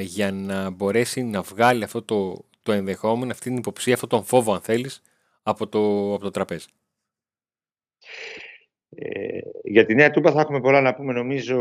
για 0.00 0.32
να 0.32 0.70
μπορέσει 0.70 1.22
να 1.22 1.42
βγάλει 1.42 1.84
αυτό 1.84 2.02
το, 2.02 2.44
το 2.62 2.72
ενδεχόμενο, 2.72 3.32
αυτή 3.32 3.48
την 3.48 3.58
υποψία, 3.58 3.94
αυτόν 3.94 4.08
τον 4.08 4.24
φόβο 4.24 4.54
αν 4.54 4.60
θέλεις 4.60 5.02
από 5.42 5.66
το, 5.66 6.14
από 6.14 6.22
το 6.22 6.30
τραπέζι. 6.30 6.66
Ε, 8.90 9.38
για 9.62 9.86
τη 9.86 9.94
Νέα 9.94 10.10
Τούμπα 10.10 10.32
θα 10.32 10.40
έχουμε 10.40 10.60
πολλά 10.60 10.80
να 10.80 10.94
πούμε 10.94 11.12
νομίζω 11.12 11.56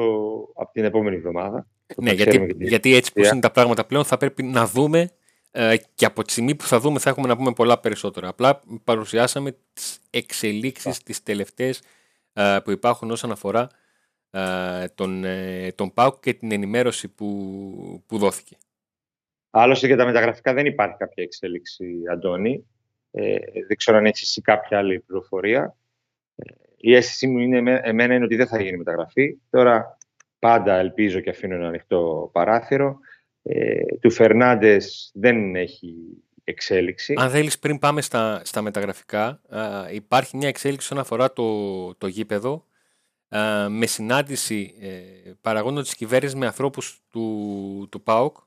από 0.56 0.72
την 0.72 0.84
επόμενη 0.84 1.16
εβδομάδα. 1.16 1.68
Ναι, 1.96 2.12
γιατί, 2.12 2.56
γιατί 2.60 2.96
έτσι 2.96 3.14
που 3.14 3.20
είναι 3.20 3.40
τα 3.40 3.52
πράγματα 3.52 3.86
πλέον 3.86 4.06
θα 4.06 4.18
πρέπει 4.18 4.44
να 4.44 4.68
δούμε 4.68 5.10
ε, 5.52 5.76
και 5.96 6.06
από 6.06 6.24
τη 6.24 6.32
στιγμή 6.32 6.56
που 6.56 6.64
θα 6.64 6.80
δούμε 6.80 7.00
θα 7.00 7.10
έχουμε 7.10 7.28
να 7.28 7.36
πούμε 7.38 7.54
πολλά 7.54 7.80
περισσότερα. 7.80 8.28
Απλά 8.28 8.62
παρουσιάσαμε 8.84 9.58
τις 9.74 10.00
εξελίξεις, 10.10 11.04
τις 11.04 11.24
τελευταίες 11.24 11.82
ε, 12.34 12.58
που 12.64 12.72
υπάρχουν 12.72 13.12
όσον 13.12 13.32
αφορά 13.32 13.70
ε, 14.32 14.88
τον, 14.96 15.24
ε, 15.24 15.72
τον 15.76 15.94
ΠΑΟΚ 15.94 16.20
και 16.20 16.34
την 16.34 16.52
ενημέρωση 16.52 17.08
που, 17.08 18.04
που 18.06 18.18
δόθηκε. 18.18 18.58
Άλλωστε 19.50 19.88
για 19.88 19.98
τα 19.98 20.06
μεταγραφικά 20.06 20.54
δεν 20.54 20.66
υπάρχει 20.66 20.96
κάποια 20.98 21.24
εξέλιξη, 21.24 21.86
Αντώνη. 22.12 22.68
Ε, 23.12 23.36
δεν 23.68 23.78
ξέρω 23.78 23.98
αν 23.98 24.06
έχεις 24.06 24.22
εσύ 24.22 24.42
κάποια 24.42 24.78
άλλη 24.78 25.00
πληροφορία. 25.00 25.76
Ε, 26.36 26.54
η 26.78 26.96
αίσθησή 26.96 27.28
μου 27.28 27.40
είναι, 27.40 27.82
εμένα 27.84 28.14
είναι 28.14 28.26
ότι 28.26 28.36
δεν 28.36 28.48
θα 28.48 28.62
γίνει 28.62 28.78
μεταγραφή. 28.78 29.38
Τώρα 29.50 29.97
πάντα 30.40 30.78
ελπίζω 30.78 31.20
και 31.20 31.30
αφήνω 31.30 31.56
ένα 31.56 31.68
ανοιχτό 31.68 32.30
παράθυρο. 32.34 33.00
Ε, 33.44 33.86
του 34.02 34.12
Φερνάντες 34.12 35.12
δεν 35.14 35.56
έχει 35.56 35.96
εξέλιξη. 36.44 37.14
Αν 37.18 37.30
θέλεις, 37.30 37.60
πριν 37.60 37.80
πάμε 37.80 38.02
στα, 38.02 38.42
στα 38.44 38.62
μεταγραφικά, 38.62 39.42
υπάρχει 39.92 40.38
μια 40.38 40.48
εξέλιξη 40.48 40.86
όσον 40.86 41.00
αφορά 41.04 41.34
το, 41.34 41.96
το 41.96 42.08
γήπεδο 42.08 42.66
με 43.70 43.86
συνάντηση 43.86 44.74
ε, 44.82 45.32
παραγόντων 45.42 45.84
της 45.84 45.96
κυβέρνησης 45.96 46.36
με 46.36 46.46
ανθρώπους 46.46 47.02
του, 47.12 47.88
του 47.92 48.02
ΠΑΟΚ 48.02 48.38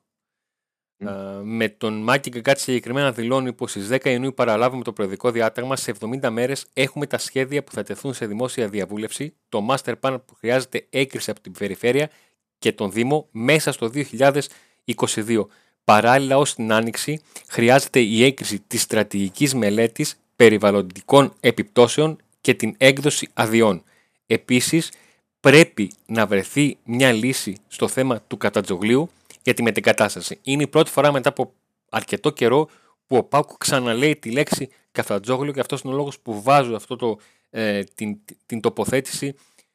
με 1.42 1.68
τον 1.68 2.02
Μάκη 2.02 2.30
Γκαγκάτη 2.30 2.60
συγκεκριμένα 2.60 3.12
δηλώνει 3.12 3.52
πως 3.52 3.70
στις 3.70 3.88
10 3.90 4.04
Ιουνίου 4.04 4.34
παραλάβουμε 4.34 4.82
το 4.84 4.92
προεδρικό 4.92 5.30
διάταγμα. 5.30 5.76
Σε 5.76 5.94
70 6.00 6.28
μέρες 6.30 6.66
έχουμε 6.72 7.06
τα 7.06 7.18
σχέδια 7.18 7.64
που 7.64 7.72
θα 7.72 7.82
τεθούν 7.82 8.14
σε 8.14 8.26
δημόσια 8.26 8.68
διαβούλευση, 8.68 9.34
το 9.48 9.66
master 9.70 9.94
plan 10.00 10.20
που 10.26 10.34
χρειάζεται 10.34 10.86
έγκριση 10.90 11.30
από 11.30 11.40
την 11.40 11.52
περιφέρεια 11.52 12.10
και 12.58 12.72
τον 12.72 12.92
Δήμο 12.92 13.28
μέσα 13.30 13.72
στο 13.72 13.90
2022. 13.94 15.46
Παράλληλα, 15.84 16.38
ως 16.38 16.54
την 16.54 16.72
Άνοιξη, 16.72 17.20
χρειάζεται 17.48 18.00
η 18.00 18.24
έγκριση 18.24 18.60
της 18.66 18.82
στρατηγικής 18.82 19.54
μελέτης 19.54 20.20
περιβαλλοντικών 20.36 21.32
επιπτώσεων 21.40 22.18
και 22.40 22.54
την 22.54 22.74
έκδοση 22.78 23.28
αδειών. 23.34 23.82
Επίσης, 24.26 24.92
πρέπει 25.40 25.90
να 26.06 26.26
βρεθεί 26.26 26.76
μια 26.84 27.12
λύση 27.12 27.56
στο 27.68 27.88
θέμα 27.88 28.20
του 28.26 28.36
κατατζογλίου 28.36 29.10
για 29.42 29.54
τη 29.54 29.62
μετεγκατάσταση. 29.62 30.38
Είναι 30.42 30.62
η 30.62 30.66
πρώτη 30.66 30.90
φορά 30.90 31.12
μετά 31.12 31.28
από 31.28 31.52
αρκετό 31.90 32.30
καιρό 32.30 32.68
που 33.06 33.16
ο 33.16 33.22
Πάκου 33.22 33.56
ξαναλέει 33.58 34.16
τη 34.16 34.30
λέξη 34.30 34.68
Καφτατζόγλιο 34.92 35.52
και 35.52 35.60
αυτός 35.60 35.80
είναι 35.80 35.92
ο 35.92 35.96
λόγος 35.96 36.18
που 36.20 36.42
βάζω 36.42 36.74
αυτό 36.74 36.96
το, 36.96 37.18
ε, 37.50 37.82
την, 37.94 38.18
την 38.46 38.60
τοποθέτηση 38.60 39.34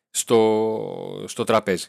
στο, 0.09 1.23
στο 1.27 1.43
τραπέζι. 1.43 1.87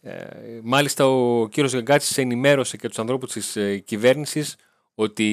Ε, 0.00 0.24
μάλιστα 0.62 1.06
ο 1.06 1.48
κύριος 1.48 1.72
Γαγκάτσης 1.72 2.18
ενημέρωσε 2.18 2.76
και 2.76 2.88
τους 2.88 2.98
ανθρώπους 2.98 3.32
της 3.32 3.56
ε, 3.56 3.78
κυβέρνησης 3.78 4.56
ότι 4.94 5.24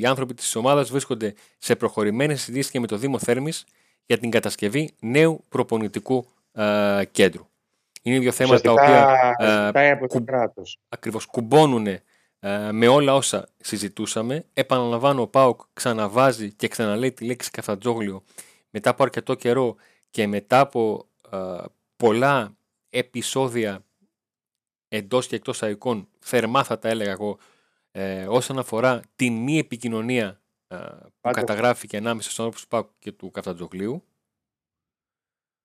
οι 0.00 0.06
άνθρωποι 0.06 0.34
της 0.34 0.56
ομάδας 0.56 0.90
βρίσκονται 0.90 1.34
σε 1.58 1.76
προχωρημένες 1.76 2.40
συζητήσεις 2.40 2.70
και 2.70 2.80
με 2.80 2.86
το 2.86 2.96
Δήμο 2.96 3.18
Θέρμης 3.18 3.64
για 4.06 4.18
την 4.18 4.30
κατασκευή 4.30 4.90
νέου 5.00 5.44
προπονητικού 5.48 6.26
ε, 6.52 7.02
κέντρου. 7.10 7.48
Είναι 8.02 8.18
δύο 8.18 8.32
θέματα 8.32 8.60
τα 8.60 8.72
οποία 8.72 9.92
από 9.92 10.06
κου, 10.06 10.24
ακριβώς 10.88 11.26
κουμπώνουν 11.26 11.86
με 12.70 12.88
όλα 12.88 13.14
όσα 13.14 13.48
συζητούσαμε. 13.56 14.44
Επαναλαμβάνω, 14.52 15.22
ο 15.22 15.26
ΠΑΟΚ 15.26 15.60
ξαναβάζει 15.72 16.52
και 16.52 16.68
ξαναλέει 16.68 17.12
τη 17.12 17.24
λέξη 17.24 17.50
Καφτατζόγλιο 17.50 18.24
μετά 18.70 18.90
από 18.90 19.02
αρκετό 19.02 19.34
καιρό 19.34 19.76
και 20.10 20.26
μετά 20.26 20.60
από 20.60 21.06
πολλά 21.96 22.56
επεισόδια 22.90 23.84
εντός 24.88 25.26
και 25.26 25.36
εκτός 25.36 25.62
αικών, 25.62 26.08
θερμά 26.18 26.64
θα 26.64 26.78
τα 26.78 26.88
έλεγα 26.88 27.10
εγώ, 27.10 27.38
ε, 27.90 28.26
όσον 28.26 28.58
αφορά 28.58 29.02
την 29.16 29.32
μη 29.32 29.58
επικοινωνία 29.58 30.40
ε, 30.68 30.76
που 31.20 31.30
καταγράφηκε 31.30 31.96
ανάμεσα 31.96 32.30
στον 32.30 32.44
άνθρωπο 32.44 32.64
του 32.64 32.70
ΠΑΟΚ 32.70 32.90
και 32.98 33.12
του 33.12 33.30
Καφτατζογλίου. 33.30 34.04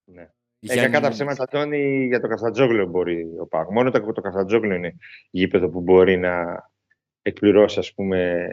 Ναι. 0.04 0.34
Για 0.74 0.84
ε, 0.84 0.90
κατά 0.90 1.10
ψέματα, 1.10 1.46
Τόνι, 1.46 2.06
για 2.06 2.20
το 2.20 2.28
Καφτατζόγλιο 2.28 2.86
μπορεί 2.86 3.26
ο 3.40 3.48
ΠΑΟΚ. 3.48 3.72
Μόνο 3.72 3.92
το, 3.92 4.12
το 4.12 4.22
Καφτατζόγλιο 4.22 4.76
είναι 4.76 4.96
γήπεδο 5.30 5.70
που 5.70 5.82
μπορεί 5.82 6.18
να 6.18 6.64
εκπληρώσει, 7.22 7.80
ας 7.80 7.94
πούμε, 7.94 8.48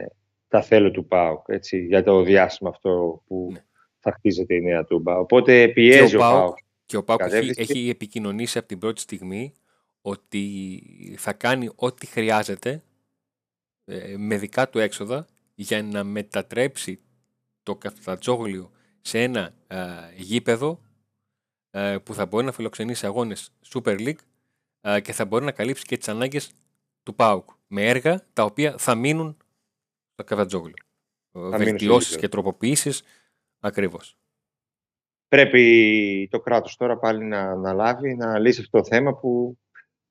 τα 0.48 0.62
θέλω 0.62 0.90
του 0.90 1.06
ΠΑΟΚ, 1.06 1.44
έτσι, 1.48 1.78
για 1.78 2.02
το 2.02 2.22
διάστημα 2.22 2.70
αυτό 2.70 3.22
που 3.26 3.48
ναι. 3.52 3.64
θα 3.98 4.12
χτίζεται 4.12 4.54
η 4.54 4.60
νέα 4.60 4.84
τούμπα. 4.84 5.18
Οπότε 5.18 5.68
πιέζει 5.68 6.16
ο 6.16 6.18
ΠΑΟΚ. 6.18 6.56
Και 6.86 6.96
ο 6.96 7.04
ΠΑΟΚ 7.04 7.20
έχει, 7.20 7.60
έχει 7.60 7.88
επικοινωνήσει 7.88 8.58
από 8.58 8.66
την 8.66 8.78
πρώτη 8.78 9.00
στιγμή 9.00 9.52
ότι 10.02 10.44
θα 11.18 11.32
κάνει 11.32 11.70
ό,τι 11.74 12.06
χρειάζεται 12.06 12.82
ε, 13.84 14.14
με 14.16 14.36
δικά 14.36 14.68
του 14.68 14.78
έξοδα 14.78 15.26
για 15.54 15.82
να 15.82 16.04
μετατρέψει 16.04 17.00
το 17.62 17.76
Καφτατζόγλιο 17.76 18.70
σε 19.00 19.22
ένα 19.22 19.54
ε, 19.66 19.76
γήπεδο 20.16 20.70
ε, 20.70 20.91
που 22.04 22.14
θα 22.14 22.26
μπορεί 22.26 22.44
να 22.44 22.52
φιλοξενήσει 22.52 23.06
αγώνες 23.06 23.52
Super 23.74 23.98
League 23.98 24.22
ε, 24.80 25.00
και 25.00 25.12
θα 25.12 25.24
μπορεί 25.24 25.44
να 25.44 25.52
καλύψει 25.52 25.84
και 25.84 25.96
τις 25.96 26.08
ανάγκες 26.08 26.52
του 27.02 27.14
ΠΑΟΚ 27.14 27.50
με 27.66 27.88
έργα 27.88 28.26
τα 28.32 28.44
οποία 28.44 28.78
θα 28.78 28.94
μείνουν 28.94 29.36
στο 30.12 30.24
Καφτατζόγλιο. 30.24 30.74
Βελτιώσεις 31.32 32.16
και 32.16 32.28
τροποποιήσεις 32.28 33.02
ακριβώς. 33.60 34.16
Πρέπει 35.28 36.28
το 36.30 36.40
κράτος 36.40 36.76
τώρα 36.76 36.98
πάλι 36.98 37.24
να 37.24 37.40
αναλάβει, 37.40 38.14
να 38.14 38.38
λύσει 38.38 38.60
αυτό 38.60 38.78
το 38.78 38.84
θέμα 38.84 39.14
που 39.14 39.58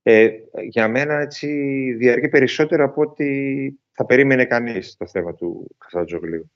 ε, 0.02 0.30
για 0.70 0.88
μένα 0.88 1.14
έτσι 1.14 1.48
διαρκεί 1.94 2.30
περισσότερο 2.30 2.84
από 2.84 3.02
ότι 3.02 3.80
θα 3.92 4.06
περίμενε 4.06 4.46
κανείς 4.46 4.98
το 4.98 5.08
θέμα 5.08 5.34
του 5.34 5.76
Καφτατζόγλιου. 5.78 6.52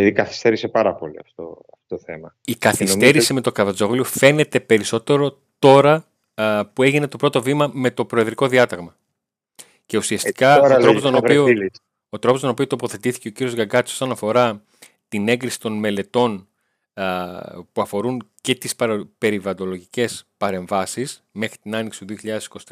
Δηλαδή 0.00 0.22
καθυστέρησε 0.22 0.68
πάρα 0.68 0.94
πολύ 0.94 1.18
αυτό, 1.20 1.42
αυτό 1.72 1.96
το 1.96 1.98
θέμα. 1.98 2.36
Η 2.44 2.54
καθυστέρηση 2.54 3.32
με 3.32 3.40
το 3.40 3.52
Καφτατζόγλιο 3.52 4.04
φαίνεται 4.04 4.60
περισσότερο 4.60 5.38
τώρα 5.58 6.04
που 6.72 6.82
έγινε 6.82 7.06
το 7.06 7.16
πρώτο 7.16 7.42
βήμα 7.42 7.70
με 7.72 7.90
το 7.90 8.04
προεδρικό 8.04 8.48
διάταγμα. 8.48 8.96
Και 9.86 9.96
ουσιαστικά 9.96 10.56
ε, 10.56 10.74
ο, 10.74 10.78
τρόπος 10.78 11.02
τον 11.02 11.14
οποίο, 11.14 11.46
ο 12.08 12.18
τρόπος 12.18 12.40
τον 12.40 12.50
οποίο 12.50 12.66
τοποθετήθηκε 12.66 13.28
ο 13.28 13.30
κύριος 13.30 13.54
Γκαγκάτσος 13.54 13.94
όσον 13.94 14.10
αφορά 14.10 14.62
την 15.08 15.28
έγκριση 15.28 15.60
των 15.60 15.72
μελετών 15.72 16.48
που 17.72 17.80
αφορούν 17.80 18.30
και 18.40 18.54
τις 18.54 18.74
περιβαλλοντολογικές 19.18 20.24
παρεμβάσεις 20.36 21.24
μέχρι 21.32 21.56
την 21.62 21.74
άνοιξη 21.74 22.04
του 22.04 22.14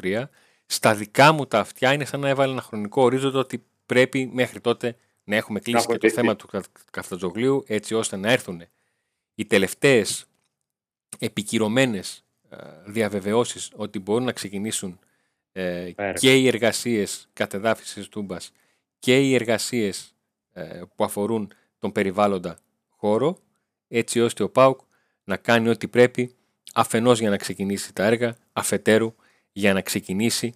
2023, 0.01 0.23
στα 0.65 0.95
δικά 0.95 1.31
μου 1.31 1.45
τα 1.45 1.59
αυτιά 1.59 1.93
είναι 1.93 2.05
σαν 2.05 2.19
να 2.19 2.29
έβαλε 2.29 2.51
ένα 2.51 2.61
χρονικό 2.61 3.01
ορίζοντα 3.01 3.39
ότι 3.39 3.63
πρέπει 3.85 4.29
μέχρι 4.33 4.59
τότε 4.59 4.95
να 5.29 5.35
έχουμε 5.35 5.59
κλείσει 5.59 5.85
και 5.85 5.97
το 5.97 6.09
θέμα 6.09 6.35
του 6.35 6.49
καφτατζογλίου 6.91 7.63
έτσι 7.67 7.93
ώστε 7.93 8.15
να 8.15 8.31
έρθουν 8.31 8.63
οι 9.35 9.45
τελευταίες 9.45 10.25
επικυρωμένες 11.19 12.23
διαβεβαιώσεις 12.85 13.71
ότι 13.75 13.99
μπορούν 13.99 14.23
να 14.23 14.31
ξεκινήσουν 14.31 14.99
ε, 15.51 15.91
και 16.13 16.35
οι 16.35 16.47
εργασίες 16.47 17.29
κατεδάφισης 17.33 18.07
τούμπας 18.07 18.51
και 18.99 19.19
οι 19.19 19.35
εργασίες 19.35 20.15
ε, 20.53 20.81
που 20.95 21.03
αφορούν 21.03 21.51
τον 21.79 21.91
περιβάλλοντα 21.91 22.59
χώρο 22.89 23.39
έτσι 23.87 24.19
ώστε 24.19 24.43
ο 24.43 24.49
ΠΑΟΚ 24.49 24.79
να 25.23 25.37
κάνει 25.37 25.69
ό,τι 25.69 25.87
πρέπει 25.87 26.35
αφενός 26.73 27.19
για 27.19 27.29
να 27.29 27.37
ξεκινήσει 27.37 27.93
τα 27.93 28.05
έργα, 28.05 28.35
αφετέρου 28.53 29.15
για 29.51 29.73
να 29.73 29.81
ξεκινήσει 29.81 30.53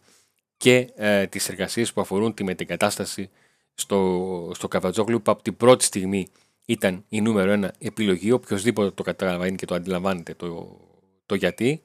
και 0.58 0.89
ε, 0.96 1.27
τις 1.27 1.50
εργασίες 1.50 1.94
που 1.94 2.01
αφορούν 2.01 2.34
τη 2.34 2.44
μετεγκατάσταση 2.44 3.30
στο, 3.74 4.51
στο 4.53 4.68
Καβατζόγλου 4.68 5.22
που 5.22 5.32
από 5.32 5.42
την 5.42 5.58
πρώτη 5.58 5.84
στιγμή 5.84 6.27
ήταν 6.65 7.06
η 7.10 7.22
νούμερο 7.22 7.51
ένα 7.51 7.74
επιλογή, 7.80 8.32
οποιοδήποτε 8.32 8.92
το 8.92 9.03
καταλαβαίνει 9.03 9.56
και 9.56 9.65
το 9.65 9.75
αντιλαμβάνεται 9.75 10.34
το, 10.34 10.80
το 11.25 11.36
γιατί, 11.36 11.82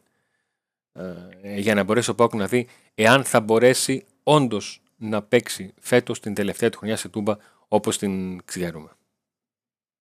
ε, 0.92 1.59
για 1.61 1.75
να 1.75 1.83
μπορέσει 1.83 2.11
ο 2.11 2.14
ΠΑΟΚ 2.14 2.35
να 2.35 2.47
δει 2.47 2.66
εάν 2.95 3.25
θα 3.25 3.40
μπορέσει 3.40 4.04
όντως 4.23 4.83
να 4.97 5.23
παίξει 5.23 5.75
φέτος 5.80 6.21
την 6.21 6.35
τελευταία 6.35 6.71
του 6.71 6.78
χρονιά 6.78 6.97
σε 6.97 7.09
τούμπα 7.09 7.37
όπως 7.68 7.99
την 7.99 8.45
ξέρουμε. 8.45 8.90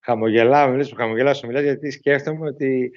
Χαμογελάω, 0.00 0.68
μιλάς 0.68 0.88
που 0.88 0.96
χαμογελάω 0.96 1.34
σου 1.34 1.46
μιλάς, 1.46 1.62
γιατί 1.62 1.90
σκέφτομαι 1.90 2.48
ότι 2.48 2.92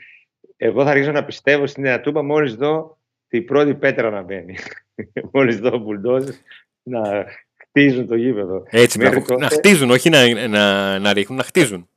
εγώ 0.58 0.84
θα 0.84 0.90
αρχίσω 0.90 1.12
να 1.12 1.26
πιστεύω 1.26 1.68
στην 1.68 1.84
Νέα 1.84 2.02
Τούμπα 2.02 2.24
μόλις 2.24 2.56
δω 2.56 2.98
την 3.28 3.46
πρώτη 3.46 3.76
πέτρα 3.76 4.10
να 4.10 4.22
μπαίνει. 4.22 4.56
μόλις 5.34 5.60
δω 5.60 5.78
μπουλντόζες 5.78 6.42
να 6.84 7.26
χτίζουν 7.72 8.08
το 8.08 8.16
γήπεδο. 8.16 8.64
Έτσι, 8.70 9.00
να, 9.00 9.12
τότε... 9.12 9.36
να 9.36 9.50
χτίζουν, 9.50 9.90
όχι 9.90 10.10
να, 10.10 10.48
να, 10.48 11.00
να 11.00 11.14
ρίχνουν, 11.14 11.38
να 11.38 11.44
χτίζουν. 11.44 11.90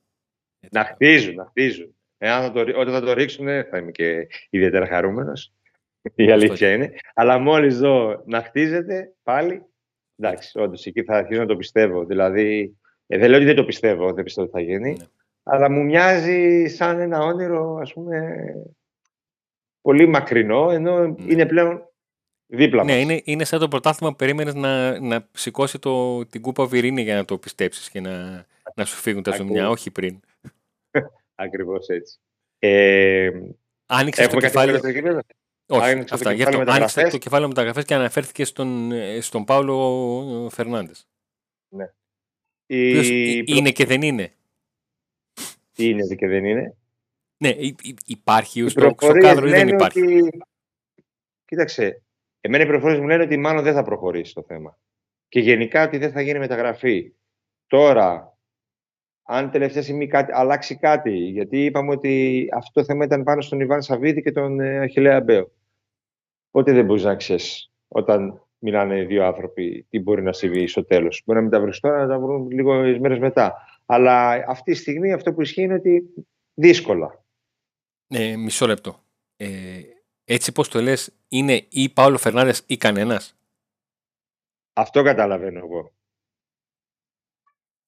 Να 0.70 0.84
χτίζουν, 0.84 1.34
να 1.34 1.44
χτίζουν. 1.44 1.94
Εάν 2.18 2.52
το, 2.52 2.60
όταν 2.60 2.92
θα 2.92 3.00
το 3.00 3.12
ρίξουν 3.12 3.46
θα 3.46 3.78
είμαι 3.78 3.90
και 3.90 4.26
ιδιαίτερα 4.50 4.86
χαρούμενος. 4.86 5.52
Η 6.14 6.30
αλήθεια 6.30 6.72
είναι. 6.72 6.92
Αλλά 7.14 7.38
μόλις 7.38 7.78
δω 7.78 8.22
να 8.26 8.42
χτίζεται 8.42 9.12
πάλι, 9.22 9.62
εντάξει, 10.16 10.58
όντως 10.58 10.86
εκεί 10.86 11.02
θα 11.02 11.16
αρχίσω 11.16 11.40
να 11.40 11.46
το 11.46 11.56
πιστεύω. 11.56 12.04
Δηλαδή, 12.04 12.76
ε, 13.06 13.18
δεν 13.18 13.28
λέω 13.28 13.36
ότι 13.36 13.46
δεν 13.46 13.56
το 13.56 13.64
πιστεύω, 13.64 14.12
δεν 14.12 14.24
πιστεύω 14.24 14.46
ότι 14.46 14.56
θα 14.56 14.72
γίνει. 14.72 14.90
Ναι. 14.90 15.04
Αλλά 15.42 15.70
μου 15.70 15.84
μοιάζει 15.84 16.66
σαν 16.66 17.00
ένα 17.00 17.18
όνειρο, 17.18 17.78
ας 17.80 17.92
πούμε, 17.92 18.36
πολύ 19.80 20.06
μακρινό, 20.06 20.70
ενώ 20.70 21.06
ναι. 21.06 21.14
είναι 21.26 21.46
πλέον 21.46 21.88
Δίπλα 22.46 22.84
Ναι, 22.84 22.92
μας. 22.92 23.02
είναι, 23.02 23.20
είναι 23.24 23.44
σαν 23.44 23.60
το 23.60 23.68
πρωτάθλημα 23.68 24.10
που 24.10 24.16
περίμενες 24.18 24.54
να, 24.54 25.00
να 25.00 25.28
σηκώσει 25.32 25.78
το, 25.78 26.26
την 26.26 26.40
κούπα 26.42 26.66
Βιρίνη 26.66 27.02
για 27.02 27.14
να 27.14 27.24
το 27.24 27.38
πιστέψεις 27.38 27.90
και 27.90 28.00
να, 28.00 28.46
να 28.74 28.84
σου 28.84 28.96
φύγουν 28.96 29.22
τα 29.22 29.30
Ακριβώς. 29.30 29.48
ζουμιά, 29.52 29.68
όχι 29.70 29.90
πριν. 29.90 30.20
Ακριβώς 31.34 31.88
έτσι. 31.88 32.18
Ε, 32.58 33.30
Άνοιξες 33.86 34.26
το 34.28 34.36
έχουμε 34.36 34.40
κάτι 34.40 34.52
κεφάλαιο. 34.52 34.76
άλλο 34.76 34.90
για 34.90 34.92
το 34.92 34.98
γήπεδο; 34.98 35.20
Όχι, 35.66 35.90
Άνοιξες 35.90 36.08
το 36.08 36.14
αυτά. 36.14 36.32
Γι' 36.32 36.36
κεφάλαιο 36.38 36.60
αυτό 36.60 36.72
άνοιξες 36.72 36.94
μεταγραφές. 36.94 37.10
το 37.12 37.18
κεφάλαιο 37.18 37.48
μεταγραφές 37.48 37.84
και 37.84 37.94
αναφέρθηκε 37.94 38.44
στον, 38.44 38.92
ε, 38.92 39.20
στον 39.20 39.44
Πάολο 39.44 40.48
Φερνάντες. 40.52 41.06
Η... 42.66 43.42
είναι 43.46 43.70
και 43.70 43.84
δεν 43.86 44.02
είναι; 44.02 44.32
Είναι 45.76 46.14
και 46.14 46.26
δεν 46.28 46.44
είναι. 46.44 46.76
Ναι, 47.36 47.48
υ- 47.48 47.84
υ- 47.86 47.98
υπάρχει 48.06 48.60
Οι 48.60 48.68
στο, 48.68 48.80
στο 48.80 48.94
πληροφορίες 48.94 49.24
κάδρο 49.24 49.46
ή 49.46 49.50
δεν 49.50 49.58
λένε 49.58 49.70
υπάρχει; 49.76 50.00
Ότι... 50.22 50.38
Κοίταξε, 51.44 52.02
εμένα 52.46 52.62
οι 52.62 52.66
πληροφορίες 52.66 53.00
μου 53.00 53.06
λένε 53.06 53.22
ότι 53.22 53.36
μάλλον 53.36 53.62
δεν 53.62 53.74
θα 53.74 53.82
προχωρήσει 53.82 54.34
το 54.34 54.42
θέμα. 54.42 54.78
Και 55.28 55.40
γενικά 55.40 55.84
ότι 55.84 55.98
δεν 55.98 56.12
θα 56.12 56.20
γίνει 56.20 56.38
μεταγραφή. 56.38 57.12
Τώρα, 57.66 58.38
αν 59.22 59.50
τελευταία 59.50 59.82
στιγμή 59.82 60.06
κάτι, 60.06 60.32
αλλάξει 60.34 60.76
κάτι, 60.76 61.16
γιατί 61.16 61.64
είπαμε 61.64 61.90
ότι 61.90 62.46
αυτό 62.52 62.80
το 62.80 62.86
θέμα 62.86 63.04
ήταν 63.04 63.22
πάνω 63.22 63.40
στον 63.40 63.60
Ιβάν 63.60 63.82
Σαββίδη 63.82 64.22
και 64.22 64.32
τον 64.32 64.60
ε, 64.60 64.78
Αχιλέα 64.78 65.20
Μπέο. 65.20 65.50
Πότε 66.50 66.72
δεν 66.72 66.84
μπορείς 66.84 67.04
να 67.04 67.16
ξέρεις 67.16 67.72
όταν 67.88 68.42
μιλάνε 68.58 69.04
δύο 69.04 69.24
άνθρωποι 69.24 69.86
τι 69.90 69.98
μπορεί 69.98 70.22
να 70.22 70.32
συμβεί 70.32 70.66
στο 70.66 70.84
τέλος. 70.84 71.22
Μπορεί 71.24 71.38
να 71.38 71.44
μην 71.44 71.54
τα 71.54 71.60
βρεις 71.60 71.80
τώρα, 71.80 71.98
να 71.98 72.08
τα 72.08 72.18
βρουν 72.18 72.50
λίγο 72.50 72.74
μέρες 72.74 73.18
μετά. 73.18 73.54
Αλλά 73.86 74.44
αυτή 74.48 74.72
τη 74.72 74.78
στιγμή 74.78 75.12
αυτό 75.12 75.32
που 75.32 75.42
ισχύει 75.42 75.62
είναι 75.62 75.74
ότι 75.74 76.02
δύσκολα. 76.54 77.24
Ε, 78.08 78.36
μισό 78.36 78.66
λεπτό. 78.66 79.04
Ε, 79.36 79.80
έτσι 80.24 80.52
πως 80.52 80.68
το 80.68 80.80
λες, 80.80 81.12
είναι 81.28 81.66
ή 81.68 81.88
Πάολο 81.88 82.18
Φερνάνδες 82.18 82.62
ή 82.66 82.76
κανένας; 82.76 83.36
Αυτό 84.72 85.02
καταλαβαίνω 85.02 85.58
εγώ. 85.58 85.92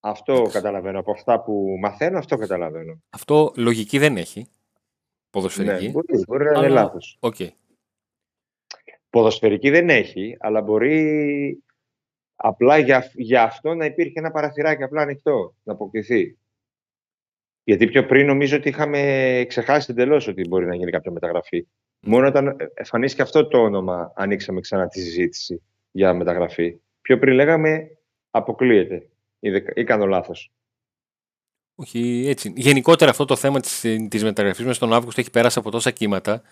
Αυτό 0.00 0.32
Εντάξει. 0.32 0.52
καταλαβαίνω. 0.52 0.98
Από 0.98 1.10
αυτά 1.10 1.42
που 1.42 1.76
μαθαίνω, 1.80 2.18
αυτό 2.18 2.36
καταλαβαίνω. 2.36 3.02
Αυτό 3.10 3.52
λογική 3.56 3.98
δεν 3.98 4.16
έχει. 4.16 4.48
Ποδοσφαιρική. 5.30 5.84
Ναι, 5.86 5.90
μπορεί, 5.90 6.24
μπορεί 6.26 6.44
να 6.44 6.50
είναι 6.50 6.66
Αλλά- 6.66 6.82
λάθος. 6.82 7.16
Οκ. 7.20 7.36
Ποδοσφαιρική 9.10 9.70
δεν 9.70 9.90
έχει, 9.90 10.36
αλλά 10.40 10.60
μπορεί 10.60 11.64
απλά 12.36 12.78
για, 12.78 13.10
για 13.14 13.42
αυτό 13.42 13.74
να 13.74 13.84
υπήρχε 13.84 14.18
ένα 14.18 14.30
παραθυράκι 14.30 14.82
απλά 14.82 15.02
ανοιχτό, 15.02 15.54
να 15.62 15.72
αποκτηθεί. 15.72 16.38
Γιατί 17.64 17.86
πιο 17.86 18.06
πριν 18.06 18.26
νομίζω 18.26 18.56
ότι 18.56 18.68
είχαμε 18.68 19.44
ξεχάσει 19.48 19.90
εντελώς 19.90 20.26
ότι 20.26 20.48
μπορεί 20.48 20.66
να 20.66 20.74
γίνει 20.74 20.90
κάποια 20.90 21.10
μεταγραφή. 21.12 21.66
Μόνο 22.06 22.26
όταν 22.26 22.56
εμφανίστηκε 22.74 23.22
αυτό 23.22 23.46
το 23.46 23.58
όνομα, 23.58 24.12
ανοίξαμε 24.16 24.60
ξανά 24.60 24.88
τη 24.88 25.00
συζήτηση 25.00 25.62
για 25.90 26.14
μεταγραφή. 26.14 26.76
Πιο 27.00 27.18
πριν 27.18 27.34
λέγαμε 27.34 27.96
αποκλείεται. 28.30 29.06
Ή, 29.40 29.50
δεν- 29.50 29.64
ή 29.74 29.84
κάνω 29.84 30.06
λάθος. 30.06 30.50
Όχι 31.74 32.24
έτσι. 32.28 32.52
Γενικότερα 32.56 33.10
αυτό 33.10 33.24
το 33.24 33.36
θέμα 33.36 33.60
της, 33.60 33.80
της 34.08 34.22
μεταγραφής 34.22 34.64
μας 34.64 34.78
τον 34.78 34.92
Αύγουστο 34.92 35.20
έχει 35.20 35.30
περάσει 35.30 35.58
από 35.58 35.70
τόσα 35.70 35.90
κύματα 35.90 36.42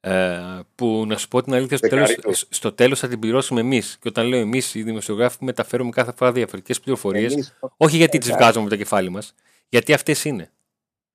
ε, 0.00 0.38
που 0.74 1.04
να 1.06 1.16
σου 1.16 1.28
πω 1.28 1.42
την 1.42 1.54
αλήθεια 1.54 1.76
στο 1.76 1.88
τέλος, 1.88 2.08
Δεκαρίκος. 2.08 2.46
στο 2.50 2.72
τέλος 2.72 2.98
θα 2.98 3.08
την 3.08 3.18
πληρώσουμε 3.18 3.60
εμείς. 3.60 3.98
Και 4.00 4.08
όταν 4.08 4.26
λέω 4.26 4.40
εμείς 4.40 4.74
οι 4.74 4.82
δημοσιογράφοι 4.82 5.44
μεταφέρουμε 5.44 5.90
κάθε 5.90 6.12
φορά 6.16 6.32
διαφορετικές 6.32 6.80
πληροφορίες 6.80 7.32
Εμείς- 7.32 7.58
όχι 7.76 7.96
γιατί 7.96 8.18
τις 8.18 8.26
Εντάξει. 8.26 8.42
βγάζουμε 8.44 8.64
από 8.64 8.74
το 8.74 8.82
κεφάλι 8.82 9.08
μας, 9.10 9.34
γιατί 9.68 9.92
αυτές 9.92 10.24
είναι. 10.24 10.50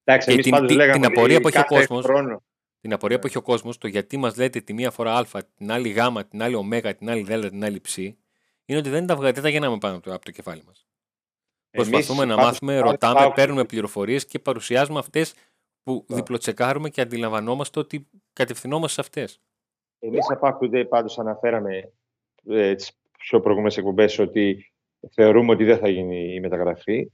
Εντάξει, 0.04 0.28
Και 0.28 0.34
εμείς 0.34 0.44
την- 0.46 0.54
πάντως 0.54 0.68
την- 0.68 0.78
λέγαμε 0.78 1.00
την 1.00 1.06
απορία 1.06 1.34
ότι 1.36 1.42
που 1.42 1.48
έχει 1.48 1.58
ο 1.58 1.62
κάθε 1.62 1.76
κόσμος- 1.78 2.04
Χρόνο, 2.06 2.44
Την 2.86 2.94
απορία 2.94 3.16
Ναι. 3.16 3.22
που 3.22 3.28
έχει 3.28 3.38
ο 3.38 3.42
κόσμος, 3.42 3.78
το 3.78 3.88
γιατί 3.88 4.18
μας 4.18 4.38
λέτε 4.38 4.62
τη 4.62 4.74
μία 4.74 4.92
φορά 4.92 5.18
Α, 5.18 5.26
την 5.58 5.72
άλλη 5.72 5.90
Γ, 5.90 5.98
την 6.30 6.42
άλλη 6.42 6.56
Ω, 6.56 6.66
την 6.98 7.10
άλλη 7.10 7.24
Δ, 7.24 7.48
την 7.48 7.64
άλλη 7.64 7.82
Ψ, 7.82 7.98
είναι 7.98 8.78
ότι 8.78 8.90
δεν 8.90 9.06
τα, 9.08 9.16
βγα- 9.16 9.32
δεν 9.32 9.44
τα 9.44 9.50
γεννάμε 9.50 9.78
πάνω 9.78 9.96
από 9.96 10.04
το, 10.04 10.14
από 10.14 10.26
το 10.26 10.32
κεφάλι 10.32 10.64
μας. 10.68 10.88
Προσπαθούμε 11.70 12.24
εμείς 12.24 12.30
να 12.30 12.36
πάντως 12.36 12.52
μάθουμε, 12.52 12.78
πάμε 12.80 12.90
ρωτάμε, 12.92 13.20
πάω- 13.20 13.34
παίρνουμε 13.34 13.66
πληροφορίες 13.66 14.26
και 14.26 14.40
παρουσιάζουμε 14.40 15.00
αυτές 15.00 15.34
που 15.84 16.06
Ναι. 16.08 16.16
διπλοτσεκάρουμε 16.16 16.90
και 16.90 17.02
αντιλαμβανόμαστε 17.02 17.80
ότι 17.80 18.08
κατευθυνόμαστε 18.34 18.94
σε 18.94 19.02
αυτές. 19.02 19.42
Εμείς 20.00 20.30
από 20.32 20.48
Up 20.48 20.64
to 20.66 20.76
Date 20.76 20.88
πάντως 20.90 21.20
αναφέραμε 21.20 21.92
ε, 22.50 22.76
τις 22.76 22.92
πιο 23.18 23.40
προηγούμενες 23.40 23.78
εκπομπές 23.78 24.20
ότι 24.20 24.74
θεωρούμε 25.12 25.52
ότι 25.52 25.64
δεν 25.64 25.78
θα 25.78 25.90
γίνει 25.90 26.34
η 26.34 26.40
μεταγραφή 26.40 27.12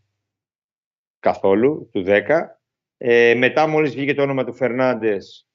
καθόλου 1.19 1.89
του 1.91 2.03
10. 2.07 2.59
Ε, 2.97 3.33
μετά 3.35 3.67
μόλις 3.67 3.93
βγήκε 3.93 4.13
το 4.13 4.21
όνομα 4.21 4.43
του 4.43 4.53
Φερνάντες 4.53 5.45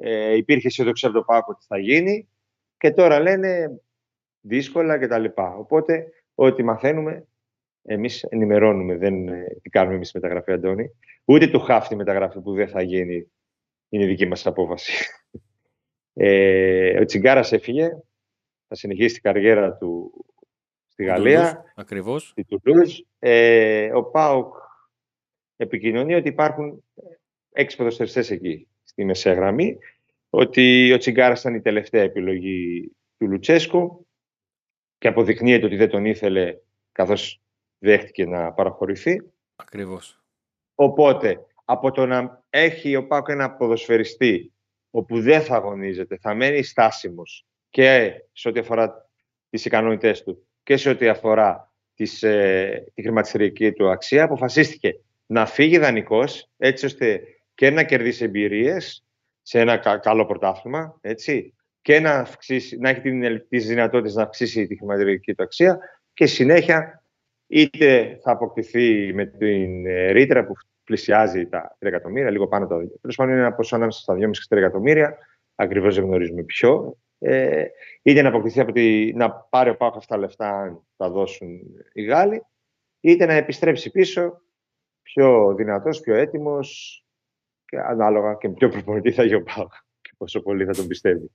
ε, 0.00 0.36
υπήρχε 0.36 0.66
αισιοδοξία 0.66 1.08
από 1.08 1.18
το 1.18 1.24
ΠΑΚ 1.24 1.48
ότι 1.48 1.64
θα 1.66 1.78
γίνει 1.78 2.28
και 2.76 2.90
τώρα 2.90 3.20
λένε 3.20 3.80
δύσκολα 4.40 4.98
κτλ. 4.98 5.24
Οπότε 5.34 6.12
ό,τι 6.34 6.62
μαθαίνουμε 6.62 7.26
εμείς 7.82 8.22
ενημερώνουμε, 8.22 8.96
δεν 8.96 9.28
ε, 9.28 9.58
τι 9.62 9.68
κάνουμε 9.68 9.94
εμείς 9.94 10.12
μεταγραφή 10.12 10.52
Αντώνη. 10.52 10.90
Ούτε 11.24 11.46
του 11.46 11.60
χάφτη 11.60 11.96
μεταγραφή 11.96 12.40
που 12.40 12.52
δεν 12.52 12.68
θα 12.68 12.82
γίνει 12.82 13.30
είναι 13.88 14.06
δική 14.06 14.26
μας 14.26 14.46
απόφαση. 14.46 14.92
Ε, 16.12 17.00
ο 17.00 17.04
Τσιγκάρας 17.04 17.52
έφυγε, 17.52 17.88
θα 18.68 18.74
συνεχίσει 18.74 19.14
την 19.14 19.22
καριέρα 19.22 19.76
του 19.76 20.12
στη 20.86 21.04
Γαλλία, 21.04 21.64
Ακριβώς. 21.74 22.28
στη 22.28 22.44
Τουλούζ. 22.44 22.98
Ε, 23.18 23.92
ο 23.92 24.04
Πάουκ 24.04 24.54
επικοινωνεί 25.56 26.14
ότι 26.14 26.28
υπάρχουν 26.28 26.84
έξι 27.52 27.76
ποδοσφαιριστές 27.76 28.30
εκεί, 28.30 28.68
στη 28.90 29.04
μεσαία 29.04 29.34
γραμμή, 29.34 29.78
ότι 30.30 30.92
ο 30.92 30.98
Τσιγκάρας 30.98 31.40
ήταν 31.40 31.54
η 31.54 31.60
τελευταία 31.60 32.02
επιλογή 32.02 32.92
του 33.16 33.26
Λουτσέσκου 33.26 34.06
και 34.98 35.08
αποδεικνύεται 35.08 35.66
ότι 35.66 35.76
δεν 35.76 35.88
τον 35.88 36.04
ήθελε 36.04 36.56
καθώς 36.92 37.40
δέχτηκε 37.78 38.26
να 38.26 38.52
παραχωρηθεί. 38.52 39.22
Ακριβώς. 39.56 40.22
Οπότε, 40.74 41.46
από 41.64 41.90
το 41.90 42.06
να 42.06 42.44
έχει 42.50 42.96
ο 42.96 43.06
Πάκο 43.06 43.32
ένα 43.32 43.50
ποδοσφαιριστή 43.50 44.52
όπου 44.90 45.20
δεν 45.20 45.42
θα 45.42 45.56
αγωνίζεται, 45.56 46.16
θα 46.16 46.34
μένει 46.34 46.62
στάσιμος 46.62 47.46
και 47.70 48.12
σε 48.32 48.48
ό,τι 48.48 48.58
αφορά 48.58 49.10
τις 49.50 49.64
ικανότητές 49.64 50.22
του 50.22 50.46
και 50.62 50.76
σε 50.76 50.88
ό,τι 50.88 51.08
αφορά 51.08 51.72
τις, 51.94 52.22
ε, 52.22 52.92
τη 52.94 53.02
χρηματιστηριακή 53.02 53.72
του 53.72 53.90
αξία, 53.90 54.24
αποφασίστηκε 54.24 55.00
να 55.26 55.46
φύγει 55.46 55.78
δανεικός, 55.78 56.50
έτσι 56.56 56.86
ώστε 56.86 57.22
και 57.60 57.70
να 57.70 57.82
κερδίσει 57.82 58.24
εμπειρίες 58.24 59.04
σε 59.42 59.60
ένα 59.60 59.76
κα- 59.76 59.98
καλό 59.98 60.26
πρωτάθλημα, 60.26 60.98
έτσι, 61.00 61.54
και 61.80 62.00
να, 62.00 62.10
αυξήσει, 62.10 62.76
να 62.76 62.88
έχει 62.88 63.00
την, 63.00 63.46
τις 63.48 63.66
δυνατότητες 63.66 64.14
να 64.14 64.22
αυξήσει 64.22 64.66
τη 64.66 64.76
χρηματιστηριακή 64.76 65.34
του 65.34 65.42
αξία 65.42 65.78
και 66.12 66.26
συνέχεια 66.26 67.04
είτε 67.46 68.18
θα 68.22 68.30
αποκτηθεί 68.30 69.14
με 69.14 69.26
την 69.26 69.86
ε, 69.86 70.10
ρήτρα 70.10 70.46
που 70.46 70.52
πλησιάζει 70.84 71.46
τα 71.46 71.76
3 71.80 71.86
εκατομμύρια, 71.86 72.30
λίγο 72.30 72.48
πάνω 72.48 72.64
από 72.64 72.74
τα 72.74 72.98
Τέλος 73.00 73.16
πάντων, 73.16 73.32
είναι 73.32 73.42
ένα 73.42 73.54
ποσό 73.54 73.76
ανάμεσα 73.76 74.00
στα 74.00 74.14
2,5 74.14 74.30
και 74.30 74.54
3 74.54 74.58
εκατομμύρια. 74.58 75.16
Ακριβώς 75.54 75.94
δεν 75.94 76.04
γνωρίζουμε 76.04 76.42
ποιο. 76.42 76.96
Ε, 77.18 77.64
είτε 78.02 78.22
να 78.22 78.28
αποκτηθεί 78.28 78.60
από 78.60 78.72
τη, 78.72 79.12
να 79.14 79.30
πάρει 79.30 79.70
ο 79.70 79.76
Πάκο 79.76 79.98
αυτά 79.98 80.14
τα 80.14 80.20
λεφτά, 80.20 80.60
αν 80.60 80.86
τα 80.96 81.10
δώσουν 81.10 81.60
οι 81.92 82.02
Γάλλοι, 82.02 82.42
είτε 83.00 83.26
να 83.26 83.32
επιστρέψει 83.32 83.90
πίσω 83.90 84.42
πιο 85.02 85.54
δυνατός, 85.54 86.00
πιο 86.00 86.14
έτοιμος 86.14 87.00
και 87.70 87.78
ανάλογα 87.78 88.34
και 88.34 88.48
με 88.48 88.54
ποιο 88.54 88.68
προπονητή 88.68 89.12
θα 89.12 89.22
έχει 89.22 89.34
ο 89.34 89.42
Πάκο 89.42 89.70
και 90.00 90.10
πόσο 90.16 90.40
πολύ 90.42 90.64
θα 90.64 90.72
τον 90.72 90.86
πιστεύει. 90.86 91.30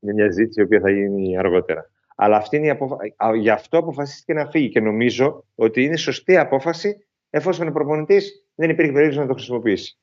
Είναι 0.00 0.12
μια 0.12 0.30
ζήτηση 0.30 0.60
η 0.60 0.64
οποία 0.64 0.80
θα 0.80 0.90
γίνει 0.90 1.38
αργότερα. 1.38 1.90
Αλλά 2.16 2.36
αυτή 2.36 2.56
είναι 2.56 2.66
η 2.66 2.70
αποφα... 2.70 2.96
α, 3.16 3.36
γι' 3.36 3.50
αυτό 3.50 3.78
αποφασίστηκε 3.78 4.32
να 4.32 4.50
φύγει 4.50 4.68
και 4.68 4.80
νομίζω 4.80 5.44
ότι 5.54 5.82
είναι 5.82 5.96
σωστή 5.96 6.36
απόφαση 6.36 7.06
εφόσον 7.30 7.68
ο 7.68 7.72
προπονητής 7.72 8.46
δεν 8.54 8.70
υπήρχε 8.70 8.92
περίπτωση 8.92 9.18
να 9.20 9.26
το 9.26 9.34
χρησιμοποιήσει. 9.34 9.98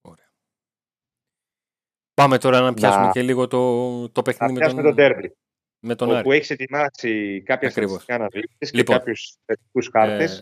Ωραία. 0.00 0.30
Πάμε 2.14 2.38
τώρα 2.38 2.60
να 2.60 2.74
πιάσουμε 2.74 3.04
Να- 3.04 3.10
και 3.12 3.22
λίγο 3.22 3.46
το, 3.48 3.58
το 4.08 4.12
Θα 4.14 4.22
παιχνίδι 4.22 4.52
με 4.52 4.58
πιάσουμε 4.58 4.82
τον, 4.82 4.94
τον 4.94 5.04
τέρμπι, 5.04 5.36
με 5.78 5.94
τον 5.94 6.10
Άρη. 6.10 6.18
όπου 6.20 6.32
έχεις 6.32 6.50
ετοιμάσει 6.50 7.42
κάποια 7.42 7.68
Ακριβώς. 7.68 7.90
στατιστικά 8.02 8.14
αναλύσεις 8.14 8.70
και 8.70 8.76
Λοιπόν, 8.76 8.96
κάποιους 8.96 9.36
θετικούς 9.44 9.88
χάρτες. 9.92 10.38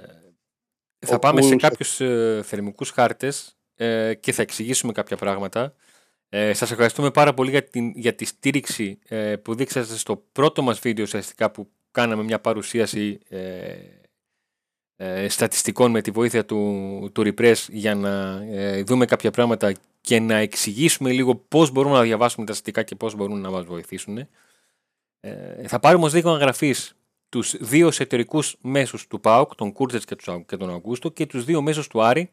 Ε, 0.99 1.07
θα 1.07 1.15
όπου 1.15 1.27
πάμε 1.27 1.43
σε 1.43 1.49
σε- 1.49 1.57
κάποιους 1.57 2.01
ε, 2.01 2.43
θερμικούς 2.45 2.91
χάρτες 2.91 3.57
ε, 3.77 4.15
και 4.15 4.33
θα 4.33 4.43
εξηγήσουμε 4.43 4.93
κάποια 4.93 5.17
πράγματα. 5.17 5.75
Ε, 6.29 6.53
σας 6.53 6.71
ευχαριστούμε 6.71 7.11
πάρα 7.11 7.35
πολύ 7.35 7.51
για, 7.51 7.65
την, 7.65 7.93
για 7.97 8.15
τη 8.15 8.25
στήριξη 8.25 8.99
ε, 9.09 9.37
που 9.37 9.55
δείξατε 9.55 9.97
στο 9.97 10.25
πρώτο 10.33 10.63
μας 10.63 10.79
βίντεο 10.79 11.05
ουσιαστικά 11.05 11.51
που 11.51 11.71
κάναμε 11.91 12.23
μια 12.23 12.41
παρουσίαση 12.41 13.19
ε, 13.29 13.75
ε, 14.97 15.29
στατιστικών 15.29 15.91
με 15.91 16.01
τη 16.01 16.11
βοήθεια 16.11 16.45
του, 16.45 17.11
του 17.15 17.23
Repress 17.23 17.55
για 17.69 17.95
να 17.95 18.43
ε, 18.51 18.83
δούμε 18.83 19.05
κάποια 19.05 19.31
πράγματα 19.31 19.75
και 20.01 20.21
να 20.21 20.35
εξηγήσουμε 20.37 21.13
λίγο 21.13 21.35
πώς 21.37 21.71
μπορούμε 21.71 21.95
να 21.95 22.03
διαβάσουμε 22.03 22.47
τα 22.47 22.53
στατιστικά 22.53 22.83
και 22.83 22.95
πώς 22.95 23.15
μπορούν 23.15 23.41
να 23.41 23.51
μας 23.51 23.65
βοηθήσουν. 23.65 24.19
Ε, 25.21 25.69
θα 25.69 25.81
πάρουμε 25.81 26.05
ως 26.05 26.13
δίκο 26.13 26.31
γραφής 26.31 26.97
τους 27.29 27.57
δύο 27.61 27.87
εσωτερικούς 27.87 28.57
μέσους 28.61 29.07
του 29.07 29.21
ΠΑΟΚ, 29.21 29.55
τον 29.55 29.73
Κούρτζετς 29.73 30.05
και, 30.05 30.17
τους- 30.17 30.45
και 30.47 30.57
τον 30.57 30.71
Αγκούστο 30.71 31.09
και 31.09 31.27
τους 31.27 31.45
δύο 31.45 31.63
μέσους 31.63 31.87
του 31.89 32.03
Άρη 32.03 32.31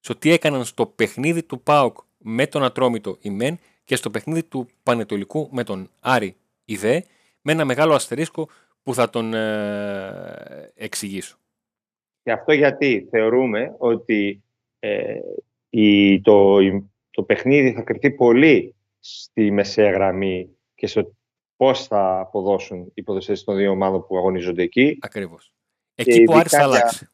στο 0.00 0.16
τι 0.16 0.30
έκαναν 0.32 0.64
στο 0.64 0.86
παιχνίδι 0.86 1.42
του 1.42 1.60
ΠΑΟΚ 1.60 1.98
με 2.18 2.46
τον 2.46 2.64
Ατρόμητο 2.64 3.16
η 3.20 3.30
ΜΕΝ 3.30 3.58
και 3.84 3.96
στο 3.96 4.10
παιχνίδι 4.10 4.42
του 4.42 4.68
Πανετολικού 4.82 5.48
με 5.52 5.64
τον 5.64 5.90
Άρη 6.00 6.36
Ιδέ, 6.64 7.04
με 7.42 7.52
ένα 7.52 7.64
μεγάλο 7.64 7.94
αστερίσκο 7.94 8.48
που 8.82 8.94
θα 8.94 9.10
τον 9.10 9.34
ε, 9.34 10.72
εξηγήσω. 10.74 11.38
Και 12.22 12.32
αυτό 12.32 12.52
γιατί 12.52 13.08
θεωρούμε 13.10 13.74
ότι 13.78 14.42
ε, 14.78 15.18
η, 15.70 16.20
το, 16.20 16.56
το 17.10 17.22
παιχνίδι 17.22 17.72
θα 17.72 17.82
κρυφτεί 17.82 18.10
πολύ 18.10 18.74
στη 18.98 19.50
μεσαία 19.50 19.90
γραμμή 19.90 20.56
και 20.74 20.86
στο 20.86 21.16
πώς 21.56 21.86
θα 21.86 22.20
αποδώσουν 22.20 22.90
οι 22.94 23.02
ποδοσφαίρες 23.02 23.44
των 23.44 23.56
δύο 23.56 23.70
ομάδων 23.70 24.06
που 24.06 24.16
αγωνίζονται 24.16 24.62
εκεί. 24.62 24.98
Ακριβώς. 25.00 25.52
Εκεί 25.94 26.22
που 26.22 26.32
Άρης 26.32 26.52
θα 26.52 26.62
αλλάξει. 26.62 27.08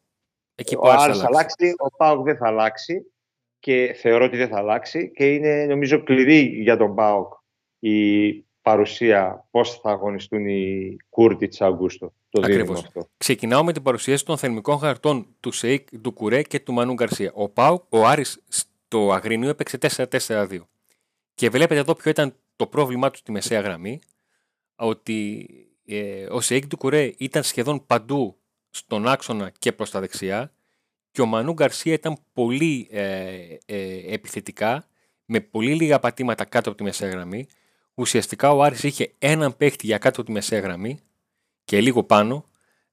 Εκεί 0.54 0.74
που 0.74 0.82
ο 0.84 0.90
Άρης 0.90 1.18
θα 1.18 1.26
αλλάξει, 1.26 1.74
ο 1.78 1.96
Πάοκ 1.96 2.24
δεν 2.24 2.36
θα 2.36 2.46
αλλάξει 2.46 3.06
και 3.58 3.96
θεωρώ 4.00 4.24
ότι 4.24 4.36
δεν 4.36 4.48
θα 4.48 4.56
αλλάξει 4.56 5.10
και 5.14 5.34
είναι 5.34 5.64
νομίζω 5.64 6.02
κλειδί 6.02 6.40
για 6.40 6.76
τον 6.76 6.94
Πάοκ 6.94 7.32
η 7.78 8.32
παρουσία 8.62 9.46
πώς 9.50 9.80
θα 9.80 9.90
αγωνιστούν 9.90 10.46
οι 10.46 10.96
Κούρτιτ 11.08 11.62
Αγκούστο. 11.62 12.12
Το 12.30 12.40
Ακριβώς. 12.44 12.82
Αυτό. 12.82 13.08
Ξεκινάω 13.16 13.64
με 13.64 13.72
την 13.72 13.82
παρουσίαση 13.82 14.24
των 14.24 14.38
θερμικών 14.38 14.78
χαρτών 14.78 15.26
του 15.40 15.52
Σεΐκ 15.52 15.88
Ντουκουρέ 16.00 16.42
και 16.42 16.60
του 16.60 16.72
Μανού 16.72 16.92
Γκαρσία. 16.92 17.32
Ο 17.34 17.48
ΠΑΟΚ, 17.48 17.82
ο 17.88 18.06
Άρης 18.06 18.42
στο 18.48 19.12
Αγρίνιο 19.12 19.48
έπαιξε 19.48 19.78
4-4-2. 20.26 20.58
Και 21.34 21.50
βλέπετε 21.50 21.80
εδώ 21.80 21.94
ποιο 21.94 22.10
ήταν 22.10 22.34
το 22.56 22.66
πρόβλημά 22.66 23.10
τους 23.10 23.20
στη 23.20 23.32
μεσαία 23.32 23.60
γραμμή, 23.60 24.00
ότι 24.76 25.48
ε, 25.86 26.26
ο 26.30 26.40
Σεΐκ 26.40 26.66
Ντουκουρέ 26.66 27.12
ήταν 27.18 27.42
σχεδόν 27.42 27.86
παντού 27.86 28.36
στον 28.74 29.08
άξονα 29.08 29.52
και 29.58 29.72
προς 29.72 29.90
τα 29.90 30.00
δεξιά 30.00 30.52
και 31.10 31.20
ο 31.20 31.26
Μανού 31.26 31.52
Γκαρσία 31.52 31.92
ήταν 31.92 32.16
πολύ 32.32 32.88
ε, 32.90 33.26
ε, 33.66 34.14
επιθετικά, 34.14 34.86
με 35.24 35.40
πολύ 35.40 35.74
λίγα 35.74 35.98
πατήματα 35.98 36.44
κάτω 36.44 36.68
από 36.68 36.78
τη 36.78 36.84
μεσαία 36.84 37.10
γραμμή. 37.10 37.46
Ουσιαστικά 37.94 38.50
ο 38.50 38.62
Άρης 38.62 38.82
είχε 38.82 39.12
έναν 39.18 39.56
παίχτη 39.56 39.86
για 39.86 39.98
κάτω 39.98 40.20
από 40.20 40.28
τη 40.28 40.32
μεσαία 40.32 40.60
γραμμή 40.60 40.98
και 41.64 41.80
λίγο 41.80 42.02
πάνω. 42.02 42.44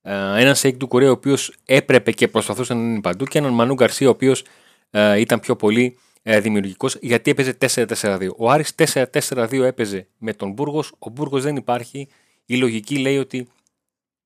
Ε, 0.02 0.14
έναν 0.14 0.56
Σεΐκ 0.56 0.78
Ντουκουρέ 0.78 1.08
ο 1.08 1.12
οποίος 1.12 1.54
έπρεπε 1.66 2.12
και 2.12 2.28
προσπαθούσε 2.28 2.74
να 2.74 2.80
είναι 2.80 3.02
παντού 3.02 3.26
και 3.26 3.38
έναν 3.38 3.54
Μανού 3.54 3.74
Γκαρσία 3.74 4.08
ο 4.08 4.12
οποίος 4.12 4.44
ε, 4.90 5.20
ήταν 5.20 5.40
πιο 5.40 5.56
πολύ 5.56 5.98
ε, 6.24 6.40
δημιουργικός 6.40 6.98
γιατί 7.02 7.32
έπαιζε 7.32 7.58
4-4-2. 7.60 8.30
Ο 8.38 8.50
Άρης 8.50 8.76
4-4-2 8.94 9.60
έπαιζε 9.62 10.08
με 10.18 10.34
τον 10.34 10.52
Μπούργος. 10.52 10.94
Ο 11.00 11.10
Μπούργος 11.10 11.44
δεν 11.44 11.56
υπάρχει. 11.56 12.08
Η 12.46 12.58
λογική 12.58 12.98
λέει 12.98 13.18
ότι 13.18 13.48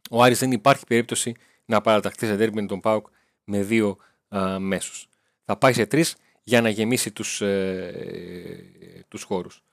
ο 0.09 0.23
Άρης 0.23 0.39
δεν 0.39 0.51
υπάρχει 0.51 0.85
περίπτωση 0.85 1.33
να 1.65 1.81
παραταχθεί 1.81 2.25
σε 2.25 2.37
τέρμι 2.37 2.61
με 2.61 2.67
τον 2.67 2.79
Πάουκ 2.79 3.07
με 3.43 3.63
δύο 3.63 3.97
α, 4.27 4.59
μέσους. 4.59 5.07
Θα 5.45 5.57
πάει 5.57 5.73
σε 5.73 5.85
τρεις 5.85 6.15
για 6.43 6.61
να 6.61 6.69
γεμίσει 6.69 7.11
τους, 7.11 7.41
ε, 7.41 9.05
τους 9.07 9.23
χώρους. 9.23 9.63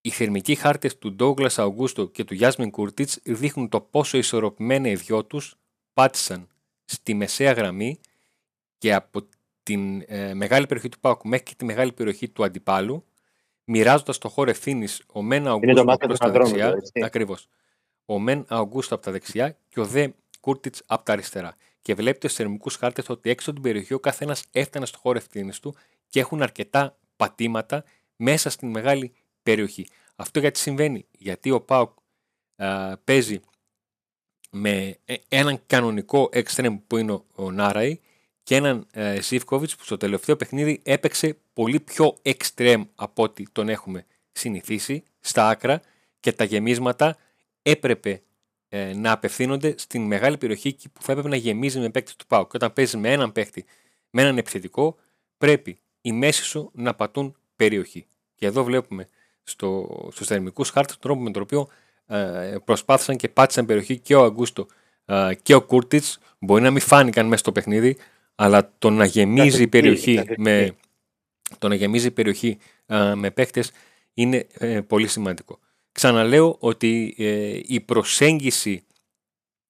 Οι 0.00 0.10
θερμικοί 0.10 0.54
χάρτες 0.54 0.98
του 0.98 1.12
Ντόγκλας 1.12 1.58
Αουγκούστο 1.58 2.06
και 2.06 2.24
του 2.24 2.34
Γιάσμιν 2.34 2.70
Κουρτίτς 2.70 3.18
δείχνουν 3.22 3.68
το 3.68 3.80
πόσο 3.80 4.18
ισορροπημένα 4.18 4.88
οι 4.88 4.94
δυο 4.94 5.24
τους 5.24 5.54
πάτησαν 5.92 6.48
στη 6.84 7.14
μεσαία 7.14 7.52
γραμμή 7.52 8.00
και 8.78 8.94
από 8.94 9.28
την 9.62 10.04
ε, 10.06 10.34
μεγάλη 10.34 10.66
περιοχή 10.66 10.88
του 10.88 10.98
Πάουκ 11.00 11.24
μέχρι 11.24 11.44
και 11.44 11.54
τη 11.56 11.64
μεγάλη 11.64 11.92
περιοχή 11.92 12.28
του 12.28 12.44
αντιπάλου, 12.44 13.04
μοιράζοντας 13.64 14.18
το 14.18 14.28
χώρο 14.28 14.50
ευθύνης 14.50 15.02
ο 15.12 15.22
Μεν 15.22 15.46
Αουγκούστο 15.46 15.80
από 15.80 16.16
τα 16.18 16.30
δεξιά. 16.30 16.74
Ακριβώς. 17.04 17.48
Ο 18.10 18.18
Μεν 18.18 18.44
Αουγκούστο 18.48 18.94
από 18.94 19.04
τα 19.04 19.10
δεξιά 19.10 19.58
και 19.68 19.80
ο 19.80 19.84
Δε 19.84 20.08
Κούρτιτς 20.40 20.82
από 20.86 21.04
τα 21.04 21.12
αριστερά. 21.12 21.56
Και 21.82 21.94
βλέπετε 21.94 22.26
στους 22.26 22.38
θερμικούς 22.38 22.76
χάρτες 22.76 23.08
ότι 23.08 23.30
έξω 23.30 23.50
από 23.50 23.60
την 23.60 23.70
περιοχή 23.70 23.94
ο 23.94 24.00
καθένας 24.00 24.44
έφτανε 24.50 24.86
στο 24.86 24.98
χώρο 24.98 25.18
ευθύνης 25.18 25.60
του 25.60 25.74
και 26.08 26.20
έχουν 26.20 26.42
αρκετά 26.42 26.98
πατήματα 27.16 27.84
μέσα 28.16 28.50
στην 28.50 28.70
μεγάλη 28.70 29.12
περιοχή. 29.42 29.86
Αυτό 30.16 30.40
γιατί 30.40 30.58
συμβαίνει, 30.58 31.06
γιατί 31.18 31.50
ο 31.50 31.60
Πάουκ 31.60 31.90
παίζει 33.04 33.40
με 34.50 34.98
ε, 35.04 35.14
έναν 35.28 35.60
κανονικό 35.66 36.30
extreme 36.32 36.78
που 36.86 36.96
είναι 36.96 37.22
ο 37.34 37.50
Νάραη 37.50 38.00
και 38.42 38.54
έναν 38.56 38.86
ε, 38.90 39.18
που 39.56 39.66
στο 39.84 39.96
τελευταίο 39.96 40.36
παιχνίδι 40.36 40.80
έπαιξε 40.82 41.36
πολύ 41.52 41.80
πιο 41.80 42.16
extreme 42.22 42.82
από 42.94 43.22
ό,τι 43.22 43.50
τον 43.52 43.68
έχουμε 43.68 44.06
συνηθίσει 44.32 45.04
στα 45.20 45.48
άκρα 45.48 45.80
και 46.20 46.32
τα 46.32 46.44
γεμίσματα 46.44 47.16
έπρεπε 47.70 48.22
ε, 48.68 48.92
να 48.94 49.12
απευθύνονται 49.12 49.74
στην 49.78 50.02
μεγάλη 50.02 50.36
περιοχή 50.36 50.68
εκεί 50.68 50.88
που 50.88 51.02
θα 51.02 51.12
έπρεπε 51.12 51.28
να 51.28 51.36
γεμίζει 51.36 51.78
με 51.78 51.90
παίκτη 51.90 52.16
του 52.16 52.26
Πάου. 52.26 52.42
Και 52.42 52.52
όταν 52.54 52.72
παίζεις 52.72 52.96
με 52.96 53.12
έναν 53.12 53.32
παίκτη, 53.32 53.64
με 54.10 54.22
έναν 54.22 54.38
επιθετικό, 54.38 54.96
πρέπει 55.38 55.78
οι 56.00 56.12
μέση 56.12 56.44
σου 56.44 56.70
να 56.74 56.94
πατούν 56.94 57.36
περιοχή. 57.56 58.06
Και 58.34 58.46
εδώ 58.46 58.64
βλέπουμε 58.64 59.08
στο, 59.42 59.88
στου 60.12 60.24
θερμικού 60.24 60.64
χάρτε 60.64 60.92
τον 60.92 61.00
τρόπο 61.00 61.20
με 61.20 61.30
τον 61.30 61.42
οποίο 61.42 61.68
ε, 62.06 62.56
προσπάθησαν 62.64 63.16
και 63.16 63.28
πάτησαν 63.28 63.66
περιοχή 63.66 63.98
και 63.98 64.14
ο 64.14 64.24
Αγκούστο 64.24 64.66
ε, 65.04 65.34
και 65.42 65.54
ο 65.54 65.62
Κούρτιτς. 65.62 66.18
Μπορεί 66.38 66.62
να 66.62 66.70
μην 66.70 66.80
φάνηκαν 66.80 67.26
μέσα 67.26 67.38
στο 67.38 67.52
παιχνίδι, 67.52 67.96
αλλά 68.34 68.72
το 68.78 68.90
να 68.90 69.04
γεμίζει 69.04 69.62
η 69.62 69.68
περιοχή 69.68 70.24
με, 70.36 70.76
το 71.58 71.68
να 71.68 71.74
γεμίζει 71.74 72.10
περιοχή 72.10 72.58
ε, 72.86 73.14
με 73.14 73.30
παίκτες 73.30 73.72
είναι 74.14 74.46
ε, 74.52 74.80
πολύ 74.80 75.06
σημαντικό. 75.06 75.58
Ξαναλέω 75.98 76.56
ότι 76.58 77.14
ε, 77.18 77.60
η 77.66 77.80
προσέγγιση 77.80 78.86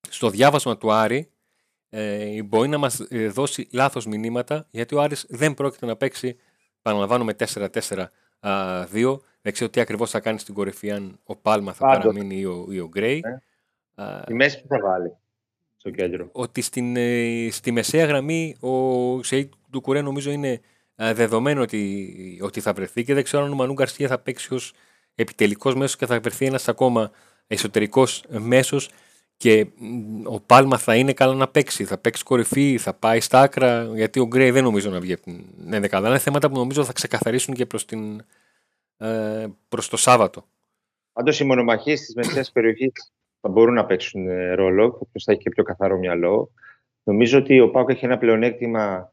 στο 0.08 0.30
διάβασμα 0.30 0.76
του 0.76 0.92
Άρη 0.92 1.30
ε, 1.88 2.42
μπορεί 2.42 2.68
να 2.68 2.78
μας 2.78 3.00
ε, 3.00 3.28
δώσει 3.28 3.68
λάθος 3.72 4.06
μηνύματα 4.06 4.66
γιατί 4.70 4.94
ο 4.94 5.00
Άρης 5.00 5.26
δεν 5.28 5.54
πρόκειται 5.54 5.86
να 5.86 5.96
παίξει, 5.96 6.36
παραλαμβάνω 6.82 7.26
4-4-2. 7.38 9.18
Δεν 9.42 9.52
ξέρω 9.52 9.70
τι 9.70 9.80
ακριβώς 9.80 10.10
θα 10.10 10.20
κάνει 10.20 10.38
στην 10.38 10.54
κορυφή 10.54 10.90
αν 10.90 11.20
ο 11.24 11.36
Πάλμα 11.36 11.72
θα 11.72 11.86
παραμείνει 11.86 12.36
ή 12.36 12.44
ο, 12.44 12.66
ή 12.70 12.80
ο 12.80 12.88
Γκρέι. 12.88 13.22
Η 14.28 14.34
μέση 14.34 14.60
που 14.60 14.68
θα 14.68 14.80
βάλει 14.80 15.16
στο 15.76 15.90
κέντρο. 15.90 16.28
Ότι 16.32 16.62
στην, 16.62 16.96
στη 17.50 17.72
μεσαία 17.72 18.04
γραμμή 18.04 18.56
ο 18.60 19.22
Σεϊτ 19.22 19.52
του 19.70 19.80
Κουρέ 19.80 20.02
νομίζω 20.02 20.30
είναι 20.30 20.60
δεδομένο 20.94 21.62
ότι, 21.62 22.40
ότι 22.42 22.60
θα 22.60 22.72
βρεθεί 22.72 23.04
και 23.04 23.14
δεν 23.14 23.24
ξέρω 23.24 23.44
αν 23.44 23.52
ο 23.52 23.54
Μανού 23.54 23.72
Γκαρσία 23.72 24.08
θα 24.08 24.18
παίξει 24.18 24.54
ως 24.54 24.74
επιτελικός 25.22 25.74
μέσος 25.74 25.96
και 25.96 26.06
θα 26.06 26.20
βρεθεί 26.20 26.46
ένας 26.46 26.68
ακόμα 26.68 27.10
εσωτερικός 27.46 28.24
μέσος 28.28 28.90
και 29.36 29.66
ο 30.24 30.40
Πάλμα 30.40 30.78
θα 30.78 30.96
είναι 30.96 31.12
καλά 31.12 31.34
να 31.34 31.48
παίξει. 31.48 31.84
Θα 31.84 31.98
παίξει 31.98 32.24
κορυφή, 32.24 32.78
θα 32.78 32.94
πάει 32.94 33.20
στα 33.20 33.40
άκρα, 33.40 33.90
γιατί 33.94 34.20
ο 34.20 34.26
Γκρέι 34.26 34.50
δεν 34.50 34.62
νομίζω 34.62 34.90
να 34.90 35.00
βγει 35.00 35.12
από 35.12 35.22
την 35.22 35.44
ενδεκάδα. 35.70 36.08
Είναι 36.08 36.18
θέματα 36.18 36.48
που 36.48 36.56
νομίζω 36.56 36.84
θα 36.84 36.92
ξεκαθαρίσουν 36.92 37.54
και 37.54 37.66
προς, 37.66 37.84
την, 37.84 38.24
ε, 38.96 39.46
προς 39.68 39.88
το 39.88 39.96
Σάββατο. 39.96 40.44
Πάντως 41.12 41.40
οι 41.40 41.44
μονομαχίες 41.44 42.00
της 42.00 42.14
μεσαίας 42.14 42.52
περιοχής 42.52 43.12
θα 43.40 43.48
μπορούν 43.48 43.74
να 43.74 43.86
παίξουν 43.86 44.28
ε, 44.28 44.54
ρόλο, 44.54 44.84
όποιος 44.84 45.24
θα 45.24 45.32
έχει 45.32 45.40
και 45.40 45.50
πιο 45.50 45.62
καθαρό 45.62 45.98
μυαλό. 45.98 46.50
Νομίζω 47.02 47.38
ότι 47.38 47.60
ο 47.60 47.70
Πάκο 47.70 47.92
έχει 47.92 48.04
ένα 48.04 48.18
πλεονέκτημα 48.18 49.12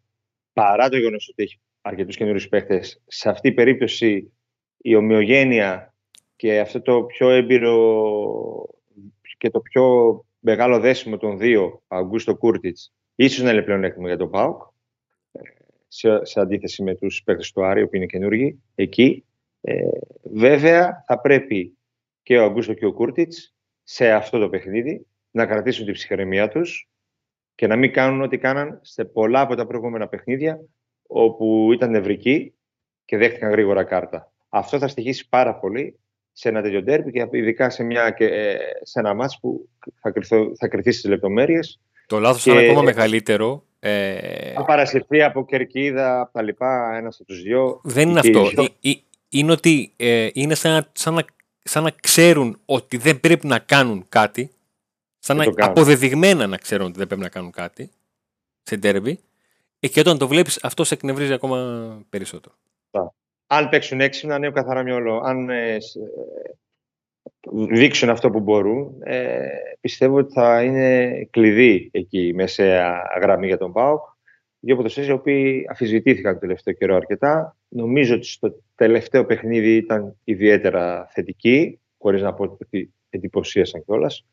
παρά 0.53 0.89
το 0.89 0.97
γεγονός 0.97 1.29
ότι 1.29 1.43
έχει 1.43 1.59
αρκετούς 1.81 2.15
καινούριους 2.15 2.47
παίχτε. 2.47 2.81
Σε 3.05 3.29
αυτή 3.29 3.41
την 3.41 3.55
περίπτωση 3.55 4.33
η 4.77 4.95
ομοιογένεια 4.95 5.94
και 6.35 6.59
αυτό 6.59 6.81
το 6.81 7.03
πιο 7.03 7.29
έμπειρο 7.29 7.75
και 9.37 9.49
το 9.49 9.59
πιο 9.59 10.25
μεγάλο 10.39 10.79
δέσιμο 10.79 11.17
των 11.17 11.37
δύο, 11.37 11.83
Αγκούστο 11.87 12.35
Κούρτιτς, 12.35 12.93
ίσως 13.15 13.43
να 13.43 13.51
είναι 13.51 13.61
πλεονέκτημα 13.61 14.07
για 14.07 14.17
τον 14.17 14.29
ΠΑΟΚ, 14.29 14.61
σε, 15.87 16.25
σε 16.25 16.39
αντίθεση 16.39 16.83
με 16.83 16.95
τους 16.95 17.23
παίκτες 17.23 17.51
του 17.51 17.65
Άρη, 17.65 17.87
που 17.87 17.95
είναι 17.95 18.05
καινούργοι, 18.05 18.61
εκεί. 18.75 19.25
Ε, 19.61 19.87
βέβαια, 20.23 21.03
θα 21.07 21.19
πρέπει 21.19 21.77
και 22.23 22.37
ο 22.37 22.43
Αγκούστο 22.43 22.73
και 22.73 22.85
ο 22.85 22.93
Κούρτιτς 22.93 23.55
σε 23.83 24.11
αυτό 24.11 24.39
το 24.39 24.49
παιχνίδι 24.49 25.05
να 25.31 25.45
κρατήσουν 25.45 25.85
την 25.85 25.93
ψυχραιμία 25.93 26.47
τους 26.47 26.89
και 27.55 27.67
να 27.67 27.75
μην 27.75 27.91
κάνουν 27.91 28.21
ό,τι 28.21 28.37
κάναν 28.37 28.79
σε 28.81 29.05
πολλά 29.05 29.41
από 29.41 29.55
τα 29.55 29.67
προηγούμενα 29.67 30.07
παιχνίδια 30.07 30.61
όπου 31.07 31.69
ήταν 31.73 31.89
νευρικοί 31.91 32.53
και 33.05 33.17
δέχτηκαν 33.17 33.51
γρήγορα 33.51 33.83
κάρτα. 33.83 34.33
Αυτό 34.49 34.77
θα 34.79 34.87
στοιχήσει 34.87 35.29
πάρα 35.29 35.55
πολύ 35.55 35.99
σε 36.37 36.49
ένα 36.49 36.61
τέτοιο 36.61 36.81
ντέρμπι 36.81 37.11
και 37.11 37.27
ειδικά 37.31 37.69
σε, 37.69 37.83
μια, 37.83 38.15
ε, 38.17 38.55
σε 38.81 38.99
ένα 38.99 39.13
μάτς 39.13 39.39
που 39.39 39.69
θα, 40.01 40.11
κρυθώ, 40.11 40.51
θα 40.57 40.67
κρυθεί 40.67 40.91
στις 40.91 41.09
λεπτομέρειες. 41.09 41.79
Το 42.07 42.19
λάθος 42.19 42.43
και... 42.43 42.51
θα 42.51 42.59
είναι 42.59 42.69
ακόμα 42.69 42.81
μεγαλύτερο. 42.81 43.63
Ε... 43.79 44.53
Θα 44.53 44.65
παρασυρθεί 44.65 45.23
από 45.23 45.45
κερκίδα, 45.45 46.21
από 46.21 46.33
τα 46.33 46.41
λοιπά, 46.41 46.95
ένας 46.97 47.15
από 47.15 47.25
τους 47.25 47.41
δυο. 47.41 47.81
Δεν 47.83 48.09
είναι 48.09 48.19
αυτό. 48.19 48.49
Ε, 48.81 48.89
ε, 48.89 48.93
είναι 49.29 49.51
ότι 49.51 49.93
ε, 49.95 50.29
είναι 50.33 50.55
σαν 50.55 50.71
να, 50.71 50.87
σαν, 50.93 51.13
να, 51.13 51.25
σαν 51.63 51.83
να 51.83 51.91
ξέρουν 52.01 52.59
ότι 52.65 52.97
δεν 52.97 53.19
πρέπει 53.19 53.47
να 53.47 53.59
κάνουν 53.59 54.05
κάτι. 54.09 54.51
Σαν 55.19 55.37
να 55.37 55.45
αποδεδειγμένα 55.57 56.47
να 56.47 56.57
ξέρουν 56.57 56.87
ότι 56.87 56.97
δεν 56.97 57.07
πρέπει 57.07 57.21
να 57.21 57.29
κάνουν 57.29 57.51
κάτι 57.51 57.91
σε 58.63 58.75
ντέρμπι. 58.75 59.19
Και 59.79 59.99
όταν 59.99 60.17
το 60.17 60.27
βλέπεις 60.27 60.63
αυτό 60.63 60.83
σε 60.83 60.93
εκνευρίζει 60.93 61.33
ακόμα 61.33 61.57
περισσότερο 62.09 62.55
αν 63.47 63.69
παίξουν 63.69 64.01
έξυπνα, 64.01 64.39
νέο 64.39 64.51
καθαρά 64.51 64.83
μυαλό, 64.83 65.21
αν 65.25 65.49
ε, 65.49 65.77
δείξουν 67.51 68.09
αυτό 68.09 68.29
που 68.29 68.39
μπορούν, 68.39 69.01
ε, 69.03 69.47
πιστεύω 69.81 70.17
ότι 70.17 70.33
θα 70.33 70.63
είναι 70.63 71.27
κλειδί 71.31 71.89
εκεί 71.91 72.27
η 72.27 72.33
μεσαία 72.33 73.01
γραμμή 73.21 73.47
για 73.47 73.57
τον 73.57 73.73
ΠΑΟΚ. 73.73 74.01
δύο 74.59 74.75
ποδοσφαίρες 74.75 75.09
οι 75.09 75.13
οποίοι 75.13 75.65
αφισβητήθηκαν 75.69 76.33
το 76.33 76.39
τελευταίο 76.39 76.73
καιρό 76.73 76.95
αρκετά. 76.95 77.57
Νομίζω 77.67 78.15
ότι 78.15 78.25
στο 78.25 78.63
τελευταίο 78.75 79.25
παιχνίδι 79.25 79.75
ήταν 79.75 80.15
ιδιαίτερα 80.23 81.07
θετική, 81.11 81.79
χωρίς 81.97 82.21
να 82.21 82.33
πω 82.33 82.43
ότι 82.43 82.93
εντυπωσίασαν 83.09 83.83
κιόλας. 83.85 84.25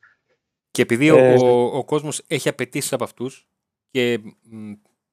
Και 0.71 0.83
επειδή 0.83 1.07
ε, 1.07 1.13
ο, 1.13 1.63
ο, 1.63 1.85
κόσμος 1.85 2.25
έχει 2.27 2.49
απαιτήσεις 2.49 2.93
από 2.93 3.05
αυτούς 3.05 3.49
και 3.91 4.19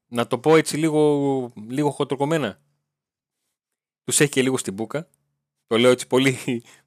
να 0.07 0.27
το 0.27 0.37
πω 0.37 0.55
έτσι 0.55 0.77
λίγο, 0.77 1.51
λίγο 1.69 1.89
χωτροκομμένα, 1.89 2.59
τους 4.09 4.19
έχει 4.19 4.29
και 4.29 4.41
λίγο 4.41 4.57
στην 4.57 4.73
μπουκα. 4.73 5.07
Το 5.67 5.77
λέω 5.77 5.91
έτσι 5.91 6.07
πολύ, 6.07 6.37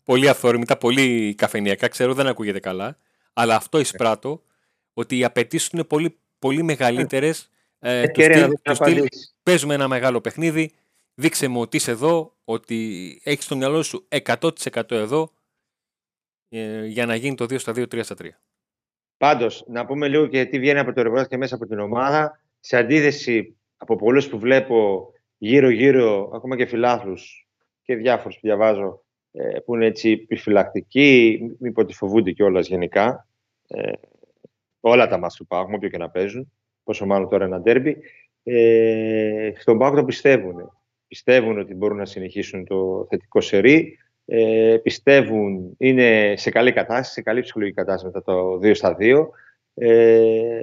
πολύ 0.05 0.29
αυθόρμητα, 0.29 0.79
πολύ 0.79 1.35
καφενιακά, 1.35 1.89
ξέρω 1.89 2.15
δεν 2.15 2.27
ακούγεται 2.27 2.61
καλά, 2.61 2.99
αλλά 3.33 3.57
αυτό 3.57 3.79
εισπράττω 3.79 4.43
ότι 4.95 5.19
οι 5.19 5.25
απαιτήσεις 5.25 5.69
είναι 5.69 5.85
πολύ, 5.85 6.19
πολύ 6.39 6.63
μεγαλύτερες. 6.63 7.51
Ε, 7.79 8.07
τους 8.63 8.77
στυλ, 8.77 9.07
παίζουμε 9.43 9.75
ένα 9.75 9.89
μεγάλο 9.89 10.21
παιχνίδι, 10.21 10.73
δείξε 11.15 11.49
μου 11.49 11.61
ότι 11.61 11.77
είσαι 11.77 11.91
εδώ, 11.91 12.37
ότι 12.45 13.21
έχεις 13.25 13.45
στο 13.45 13.57
μυαλό 13.57 13.83
σου 13.83 14.09
100% 14.09 14.51
εδώ 14.91 15.33
ε, 16.49 16.87
για 16.87 17.07
να 17.07 17.15
γίνει 17.15 17.35
το 17.35 17.45
2 17.45 17.59
στα 17.59 17.73
2, 17.73 17.83
3 17.83 18.01
στα 18.03 18.15
3. 18.23 18.29
Πάντως, 19.17 19.65
να 19.67 19.87
πούμε 19.87 20.09
λίγο 20.09 20.27
και 20.27 20.45
τι 20.45 20.59
βγαίνει 20.59 20.79
από 20.79 20.93
το 20.93 21.03
ρεπορτάζ 21.03 21.27
και 21.27 21.37
μέσα 21.37 21.55
από 21.55 21.67
την 21.67 21.79
ομάδα. 21.79 22.41
Σε 22.61 22.77
αντίθεση 22.77 23.57
από 23.77 23.97
πολλούς 23.97 24.29
που 24.29 24.39
βλέπω 24.39 25.09
γύρω-γύρω, 25.45 26.31
ακόμα 26.35 26.57
και 26.57 26.67
φιλάθλους 26.67 27.49
και 27.83 27.97
διάφορους 27.97 28.35
που 28.35 28.41
διαβάζω, 28.43 29.05
ε, 29.33 29.59
που 29.59 29.75
είναι 29.75 29.87
έτσι 29.87 30.11
επιφυλακτικοί, 30.11 31.41
μήπως 31.59 31.85
ότι 31.85 31.95
φοβούνται 31.95 32.31
κιόλας 32.31 32.67
γενικά. 32.67 33.29
Ε, 33.69 33.93
όλα 34.81 35.07
τα 35.07 35.19
μάτια 35.19 35.37
του 35.39 35.47
Πάγου, 35.47 35.73
όποιο 35.75 35.89
και 35.89 35.99
να 35.99 36.11
παίζουν, 36.11 36.53
πόσο 36.85 37.07
μάλλον 37.07 37.29
τώρα 37.29 37.45
ένα 37.45 37.61
ντέρμπι. 37.61 37.97
Ε, 38.43 39.53
στον 39.57 39.79
Πάγου 39.79 39.97
το 39.97 40.05
πιστεύουν. 40.05 40.73
Πιστεύουν 41.09 41.59
ότι 41.59 41.75
μπορούν 41.75 41.97
να 41.97 42.05
συνεχίσουν 42.05 42.65
το 42.65 43.07
θετικό 43.11 43.41
σερί 43.41 43.99
ε, 44.25 44.77
πιστεύουν, 44.83 45.75
είναι 45.79 46.35
σε 46.37 46.51
καλή 46.51 46.73
κατάσταση, 46.73 47.13
σε 47.13 47.23
καλή 47.23 47.41
ψυχολογική 47.41 47.77
κατάσταση 47.77 48.07
μετά 48.07 48.23
το 48.23 48.59
2 48.63 48.75
στα 48.75 48.97
2 49.01 49.29
ε, 49.75 50.61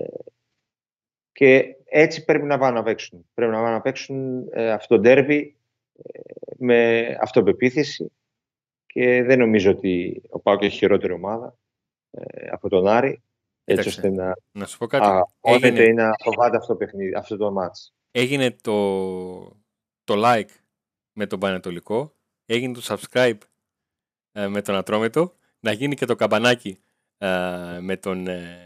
και 1.31 1.75
έτσι 1.89 2.25
πρέπει 2.25 2.45
να 2.45 2.57
πάνε 2.57 2.77
να 2.77 2.83
παίξουν. 2.83 3.25
Πρέπει 3.33 3.51
να 3.51 3.61
πάνε 3.61 3.73
να 3.73 3.81
παίξουν 3.81 4.47
ε, 4.51 4.71
αυτό 4.71 4.95
το 4.95 5.01
ντέρμπι 5.01 5.55
ε, 6.01 6.19
με 6.57 7.07
αυτοπεποίθηση 7.21 8.11
και 8.85 9.23
δεν 9.23 9.39
νομίζω 9.39 9.71
ότι 9.71 10.21
ο 10.29 10.39
Πάοκ 10.39 10.63
έχει 10.63 10.77
χειρότερη 10.77 11.13
ομάδα 11.13 11.57
ε, 12.11 12.47
από 12.49 12.69
τον 12.69 12.87
Άρη 12.87 13.21
έτσι 13.63 13.87
ώστε 13.87 14.09
να, 14.09 14.33
να 14.51 14.65
σου 14.65 14.77
πω 14.77 14.87
κάτι. 14.87 15.31
έγινε... 15.41 15.81
ή 15.81 15.93
να 15.93 16.11
φοβάται 16.23 16.57
αυτό 16.57 16.73
το 16.73 16.77
παιχνίδι, 16.77 17.13
αυτό 17.15 17.37
το 17.37 17.51
μάτς. 17.51 17.93
Έγινε 18.11 18.51
το, 18.51 18.75
το 20.03 20.13
like 20.15 20.49
με 21.13 21.25
τον 21.25 21.39
Πανετολικό, 21.39 22.15
έγινε 22.45 22.73
το 22.73 22.81
subscribe 22.83 23.37
ε, 24.31 24.47
με 24.47 24.61
τον 24.61 24.75
Ατρόμετο, 24.75 25.33
να 25.59 25.71
γίνει 25.71 25.95
και 25.95 26.05
το 26.05 26.15
καμπανάκι 26.15 26.79
ε, 27.17 27.27
με, 27.79 27.97
τον, 27.97 28.27
ε, 28.27 28.57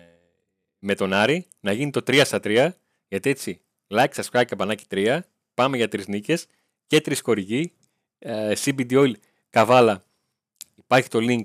με 0.79 0.95
τον 0.95 1.13
Άρη, 1.13 1.47
να 1.59 1.71
γίνει 1.71 1.91
το 1.91 2.01
3 2.07 2.21
στα 2.25 2.39
3, 2.43 2.69
γιατί 3.13 3.29
έτσι, 3.29 3.61
like, 3.87 4.09
subscribe, 4.13 4.45
καμπανάκι 4.45 4.85
3, 4.89 5.19
πάμε 5.53 5.77
για 5.77 5.87
τρεις 5.87 6.07
νίκες 6.07 6.45
και 6.87 7.01
τρεις 7.01 7.21
κορυγοί, 7.21 7.73
CBD 8.63 8.91
Oil 8.91 9.13
Καβάλα, 9.49 10.03
υπάρχει 10.75 11.09
το 11.09 11.19
link 11.21 11.41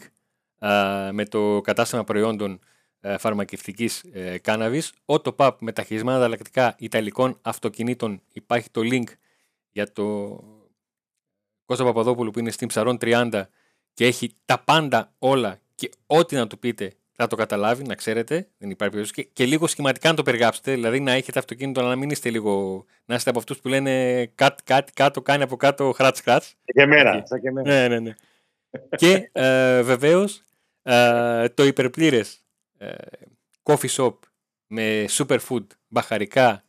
με 1.12 1.24
το 1.28 1.60
κατάστημα 1.60 2.04
προϊόντων 2.04 2.60
φαρμακευτικής 3.18 4.04
κάναβης, 4.40 4.92
Autopap 5.06 5.56
με 5.60 5.72
τα 5.72 5.82
χειρισμένα 5.82 6.16
ανταλλακτικά 6.16 6.74
ιταλικών 6.78 7.38
αυτοκινήτων, 7.42 8.22
υπάρχει 8.32 8.70
το 8.70 8.80
link 8.84 9.06
για 9.70 9.92
το 9.92 10.04
Κώστα 11.64 11.84
Παπαδόπουλου 11.84 12.30
που 12.30 12.38
είναι 12.38 12.50
στην 12.50 12.68
Ψαρών 12.68 12.98
30 13.00 13.42
και 13.94 14.06
έχει 14.06 14.34
τα 14.44 14.58
πάντα 14.58 15.12
όλα 15.18 15.60
και 15.74 15.90
ό,τι 16.06 16.36
να 16.36 16.46
του 16.46 16.58
πείτε 16.58 16.92
θα 17.20 17.26
το 17.26 17.36
καταλάβει, 17.36 17.84
να 17.84 17.94
ξέρετε, 17.94 18.48
δεν 18.58 18.70
υπάρχει 18.70 18.94
περίπτωση. 18.94 19.12
Και, 19.12 19.30
και 19.32 19.46
λίγο 19.46 19.66
σχηματικά 19.66 20.08
να 20.08 20.14
το 20.14 20.22
περιγράψετε, 20.22 20.72
δηλαδή 20.72 21.00
να 21.00 21.12
έχετε 21.12 21.38
αυτοκίνητο, 21.38 21.80
αλλά 21.80 21.88
να 21.88 21.96
μην 21.96 22.10
είστε 22.10 22.30
λίγο. 22.30 22.84
να 23.04 23.14
είστε 23.14 23.30
από 23.30 23.38
αυτούς 23.38 23.58
που 23.58 23.68
λένε 23.68 24.26
κάτι, 24.34 24.62
κάτι 24.62 24.92
κάτω, 24.92 25.22
κάνει 25.22 25.42
από 25.42 25.56
κάτω, 25.56 25.92
χράτς 25.92 26.20
χράτς. 26.20 26.54
Και 26.64 26.86
μέρα. 26.86 27.22
Και 27.42 27.50
μέρα. 27.50 27.68
Ναι, 27.68 27.88
ναι, 27.88 28.00
ναι. 28.00 28.14
και 28.96 29.30
ε, 29.32 29.82
βεβαίως 29.82 30.42
ε, 30.82 31.48
το 31.48 31.64
υπερπλήρες 31.64 32.44
ε, 32.78 32.94
coffee 33.62 33.88
shop 33.96 34.14
με 34.66 35.04
superfood, 35.08 35.66
μπαχαρικά, 35.88 36.64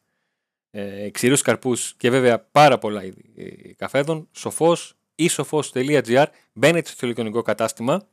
ε, 0.71 1.09
ξηρούς 1.09 1.41
καρπούς 1.41 1.93
και 1.97 2.09
βέβαια 2.09 2.39
πάρα 2.39 2.77
πολλά 2.77 3.03
είδη 3.03 3.33
ε, 3.35 3.73
καφέδων, 3.73 4.29
σοφός, 4.31 4.97
isofos.gr 5.15 6.25
μπαίνετε 6.53 6.89
στο 6.89 7.05
ηλεκτρονικό 7.05 7.41
κατάστημα 7.41 8.07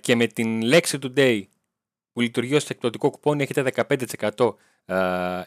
και 0.00 0.16
με 0.16 0.26
την 0.26 0.62
λέξη 0.62 0.98
today 1.02 1.42
που 2.12 2.20
λειτουργεί 2.20 2.54
ως 2.54 2.70
εκπτωτικό 2.70 3.10
κουπόνι 3.10 3.42
έχετε 3.42 3.86
15% 4.34 4.54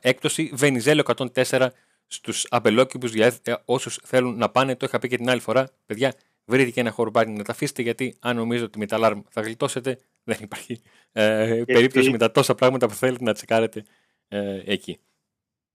έκπτωση 0.01 0.51
Βενιζέλο 0.53 1.15
104 1.34 1.67
στους 2.08 2.47
αμπελόκηπους 2.49 3.13
για 3.13 3.34
ε, 3.43 3.53
όσους 3.65 3.99
θέλουν 4.03 4.38
να 4.38 4.49
πάνε. 4.49 4.75
Το 4.75 4.86
είχα 4.86 4.99
πει 4.99 5.08
και 5.08 5.17
την 5.17 5.30
άλλη 5.30 5.39
φορά. 5.39 5.69
Παιδιά, 5.86 6.13
βρείτε 6.45 6.69
και 6.69 6.80
ένα 6.80 6.91
χώρο 6.91 7.12
να 7.13 7.43
τα 7.43 7.51
αφήσετε 7.51 7.82
γιατί 7.82 8.15
αν 8.19 8.36
νομίζετε 8.36 8.65
ότι 8.65 8.80
με 8.80 8.86
τα 8.86 8.97
alarm 8.99 9.21
θα 9.30 9.41
γλιτώσετε 9.41 9.99
δεν 10.23 10.38
υπάρχει 10.41 10.82
ε, 11.12 11.62
περίπτωση 11.65 12.10
με 12.10 12.17
τα 12.17 12.32
τόσα 12.32 12.56
πράγματα 12.56 12.88
που 12.88 12.93
θέλετε 12.93 13.23
να 13.23 13.34
τσεκάρετε 13.34 13.84
ε, 14.27 14.62
εκεί. 14.65 14.99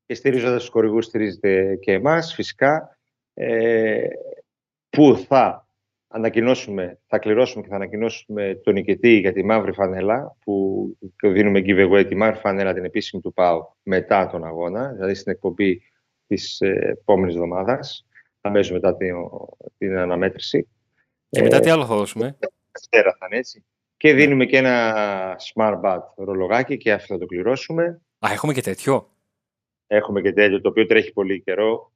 Και 0.07 0.15
στηρίζοντας 0.15 0.61
τους 0.61 0.71
χορηγούς, 0.71 1.05
στηρίζετε 1.05 1.77
και 1.77 1.93
εμάς 1.93 2.35
φυσικά. 2.35 2.97
Ε, 3.35 4.07
που 4.91 5.25
θα 5.29 5.62
ανακοινώσουμε, 6.13 6.99
θα 7.07 7.19
κληρώσουμε 7.19 7.63
και 7.63 7.69
θα 7.69 7.75
ανακοινώσουμε 7.75 8.61
τον 8.65 8.75
νικητή 8.75 9.19
για 9.19 9.33
τη 9.33 9.45
μαύρη 9.45 9.73
φανέλα, 9.73 10.37
που 10.45 10.87
δίνουμε 11.23 11.63
giveaway 11.65 12.05
τη 12.09 12.15
μαύρη 12.15 12.39
φανέλα 12.39 12.75
την 12.75 12.85
επίσημη 12.85 13.23
του 13.23 13.33
ΠΑΟ 13.33 13.75
μετά 13.83 14.27
τον 14.27 14.45
αγώνα, 14.45 14.93
δηλαδή 14.93 15.15
στην 15.15 15.33
εκπομπή 15.33 15.83
της 16.27 16.61
ε, 16.61 16.97
επόμενης 17.01 17.35
εβδομάδας, 17.35 18.07
αμέσως 18.41 18.73
μετά 18.73 18.97
την, 18.97 19.15
την 19.79 19.99
αναμέτρηση. 19.99 20.69
Και 21.29 21.43
μετά 21.43 21.61
τι 21.61 21.71
άλλο 21.71 21.87
θα 21.87 21.95
δώσουμε; 21.95 22.39
Δευτέρα 22.73 23.17
θα 23.19 23.27
είναι 23.27 23.39
έτσι. 23.39 23.65
Και 23.97 24.13
δίνουμε 24.13 24.45
και 24.45 24.57
ένα 24.57 25.37
Smart 25.55 25.81
Bat 25.81 26.01
ρολογάκι 26.17 26.77
και 26.77 26.93
αυτό 26.93 27.15
θα 27.15 27.21
το 27.21 27.27
κληρώσουμε. 27.27 28.01
Α, 28.27 28.33
έχουμε 28.33 28.53
και 28.53 28.61
τέτοιο; 28.61 29.13
Έχουμε 29.87 30.21
και 30.21 30.33
τέτοιο, 30.33 30.61
το 30.61 30.69
οποίο 30.69 30.87
τρέχει 30.87 31.13
πολύ 31.13 31.43
καιρό. 31.43 31.93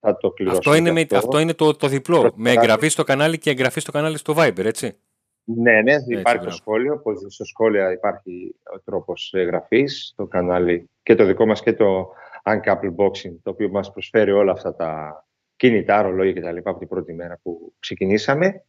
Ε, 0.00 0.10
θα 0.10 0.16
το 0.16 0.32
Αυτό 0.50 0.74
είναι, 0.74 0.92
με, 0.92 1.06
αυτό. 1.12 1.38
είναι 1.38 1.54
το, 1.54 1.76
το 1.76 1.88
διπλό. 1.88 2.32
Με 2.34 2.50
εγγραφή 2.50 2.88
στο 2.88 3.04
κανάλι 3.04 3.38
και 3.38 3.50
εγγραφή 3.50 3.80
στο 3.80 3.92
κανάλι 3.92 4.16
στο 4.16 4.34
Viber, 4.36 4.64
έτσι. 4.64 4.98
Ναι, 5.44 5.82
ναι, 5.82 5.94
υπάρχει 6.06 6.44
το 6.44 6.50
σχόλιο. 6.50 7.02
Στο 7.28 7.44
σχόλιο 7.44 7.90
υπάρχει 7.90 8.54
ο 8.76 8.80
τρόπος 8.80 9.32
εγγραφής 9.34 10.08
στο 10.12 10.26
κανάλι 10.26 10.90
και 11.02 11.14
το 11.14 11.24
δικό 11.24 11.46
μας 11.46 11.62
και 11.62 11.72
το 11.72 12.12
Uncouple 12.42 12.94
Boxing, 12.96 13.36
το 13.42 13.50
οποίο 13.50 13.68
μας 13.68 13.92
προσφέρει 13.92 14.32
όλα 14.32 14.52
αυτά 14.52 14.74
τα 14.74 15.22
κινητά, 15.56 16.02
ρολόγια 16.02 16.32
κτλ. 16.32 16.56
από 16.68 16.78
την 16.78 16.88
πρώτη 16.88 17.12
μέρα 17.12 17.38
που 17.42 17.74
ξεκινήσαμε. 17.78 18.64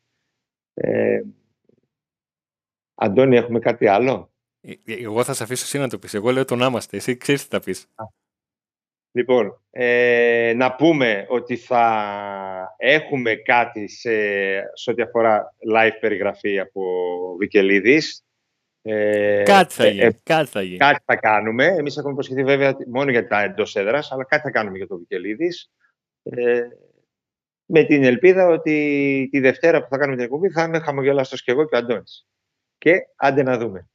Ε, 0.73 1.21
Αντώνη, 2.95 3.35
έχουμε 3.35 3.59
κάτι 3.59 3.87
άλλο; 3.87 4.31
Ε, 4.61 4.73
εγώ 4.85 5.23
θα 5.23 5.33
σε 5.33 5.43
αφήσω 5.43 5.63
εσύ 5.63 5.77
να 5.77 5.89
το 5.89 5.99
πεις. 5.99 6.13
Εγώ 6.13 6.31
λέω 6.31 6.45
τον 6.45 6.61
άμαστε. 6.61 6.97
Εσύ 6.97 7.17
ξέρεις 7.17 7.43
τι 7.43 7.49
θα 7.49 7.59
πεις. 7.59 7.87
Λοιπόν, 9.11 9.61
ε, 9.71 10.53
να 10.55 10.75
πούμε 10.75 11.25
ότι 11.29 11.55
θα 11.55 12.75
έχουμε 12.77 13.35
κάτι 13.35 13.87
σε, 13.87 14.11
σε 14.73 14.91
ό,τι 14.91 15.01
αφορά 15.01 15.55
live 15.73 15.97
περιγραφή 15.99 16.59
από 16.59 16.81
Βικελίδης. 17.39 18.23
Ε, 18.81 19.43
κάτι 19.43 19.73
θα 19.73 19.87
γίνει. 19.87 20.05
Ε, 20.05 20.19
κάτι, 20.23 20.49
θα 20.49 20.61
γίνει. 20.61 20.77
κάτι 20.77 21.03
θα 21.05 21.15
κάνουμε. 21.15 21.65
Εμείς 21.65 21.97
έχουμε 21.97 22.13
προσχεθεί 22.13 22.43
βέβαια 22.43 22.77
μόνο 22.87 23.11
για 23.11 23.27
τα 23.27 23.41
εντός 23.41 23.75
έδρας, 23.75 24.11
αλλά 24.11 24.25
κάτι 24.25 24.41
θα 24.41 24.51
κάνουμε 24.51 24.77
για 24.77 24.87
το 24.87 24.97
Βικελίδης. 24.97 25.71
Ε, 26.23 26.61
με 27.65 27.83
την 27.83 28.03
ελπίδα 28.03 28.47
ότι 28.47 29.27
τη 29.31 29.39
Δευτέρα 29.39 29.81
που 29.81 29.87
θα 29.89 29.97
κάνουμε 29.97 30.15
την 30.15 30.25
εκπομπή 30.25 30.49
θα 30.49 30.63
είμαι 30.63 30.79
χαμογελαστός 30.79 31.43
και 31.43 31.51
εγώ 31.51 31.65
και 31.65 31.75
ο 31.75 31.77
Αντώνης. 31.77 32.27
Και 32.77 32.93
άντε 33.15 33.43
να 33.43 33.57
δούμε. 33.57 33.89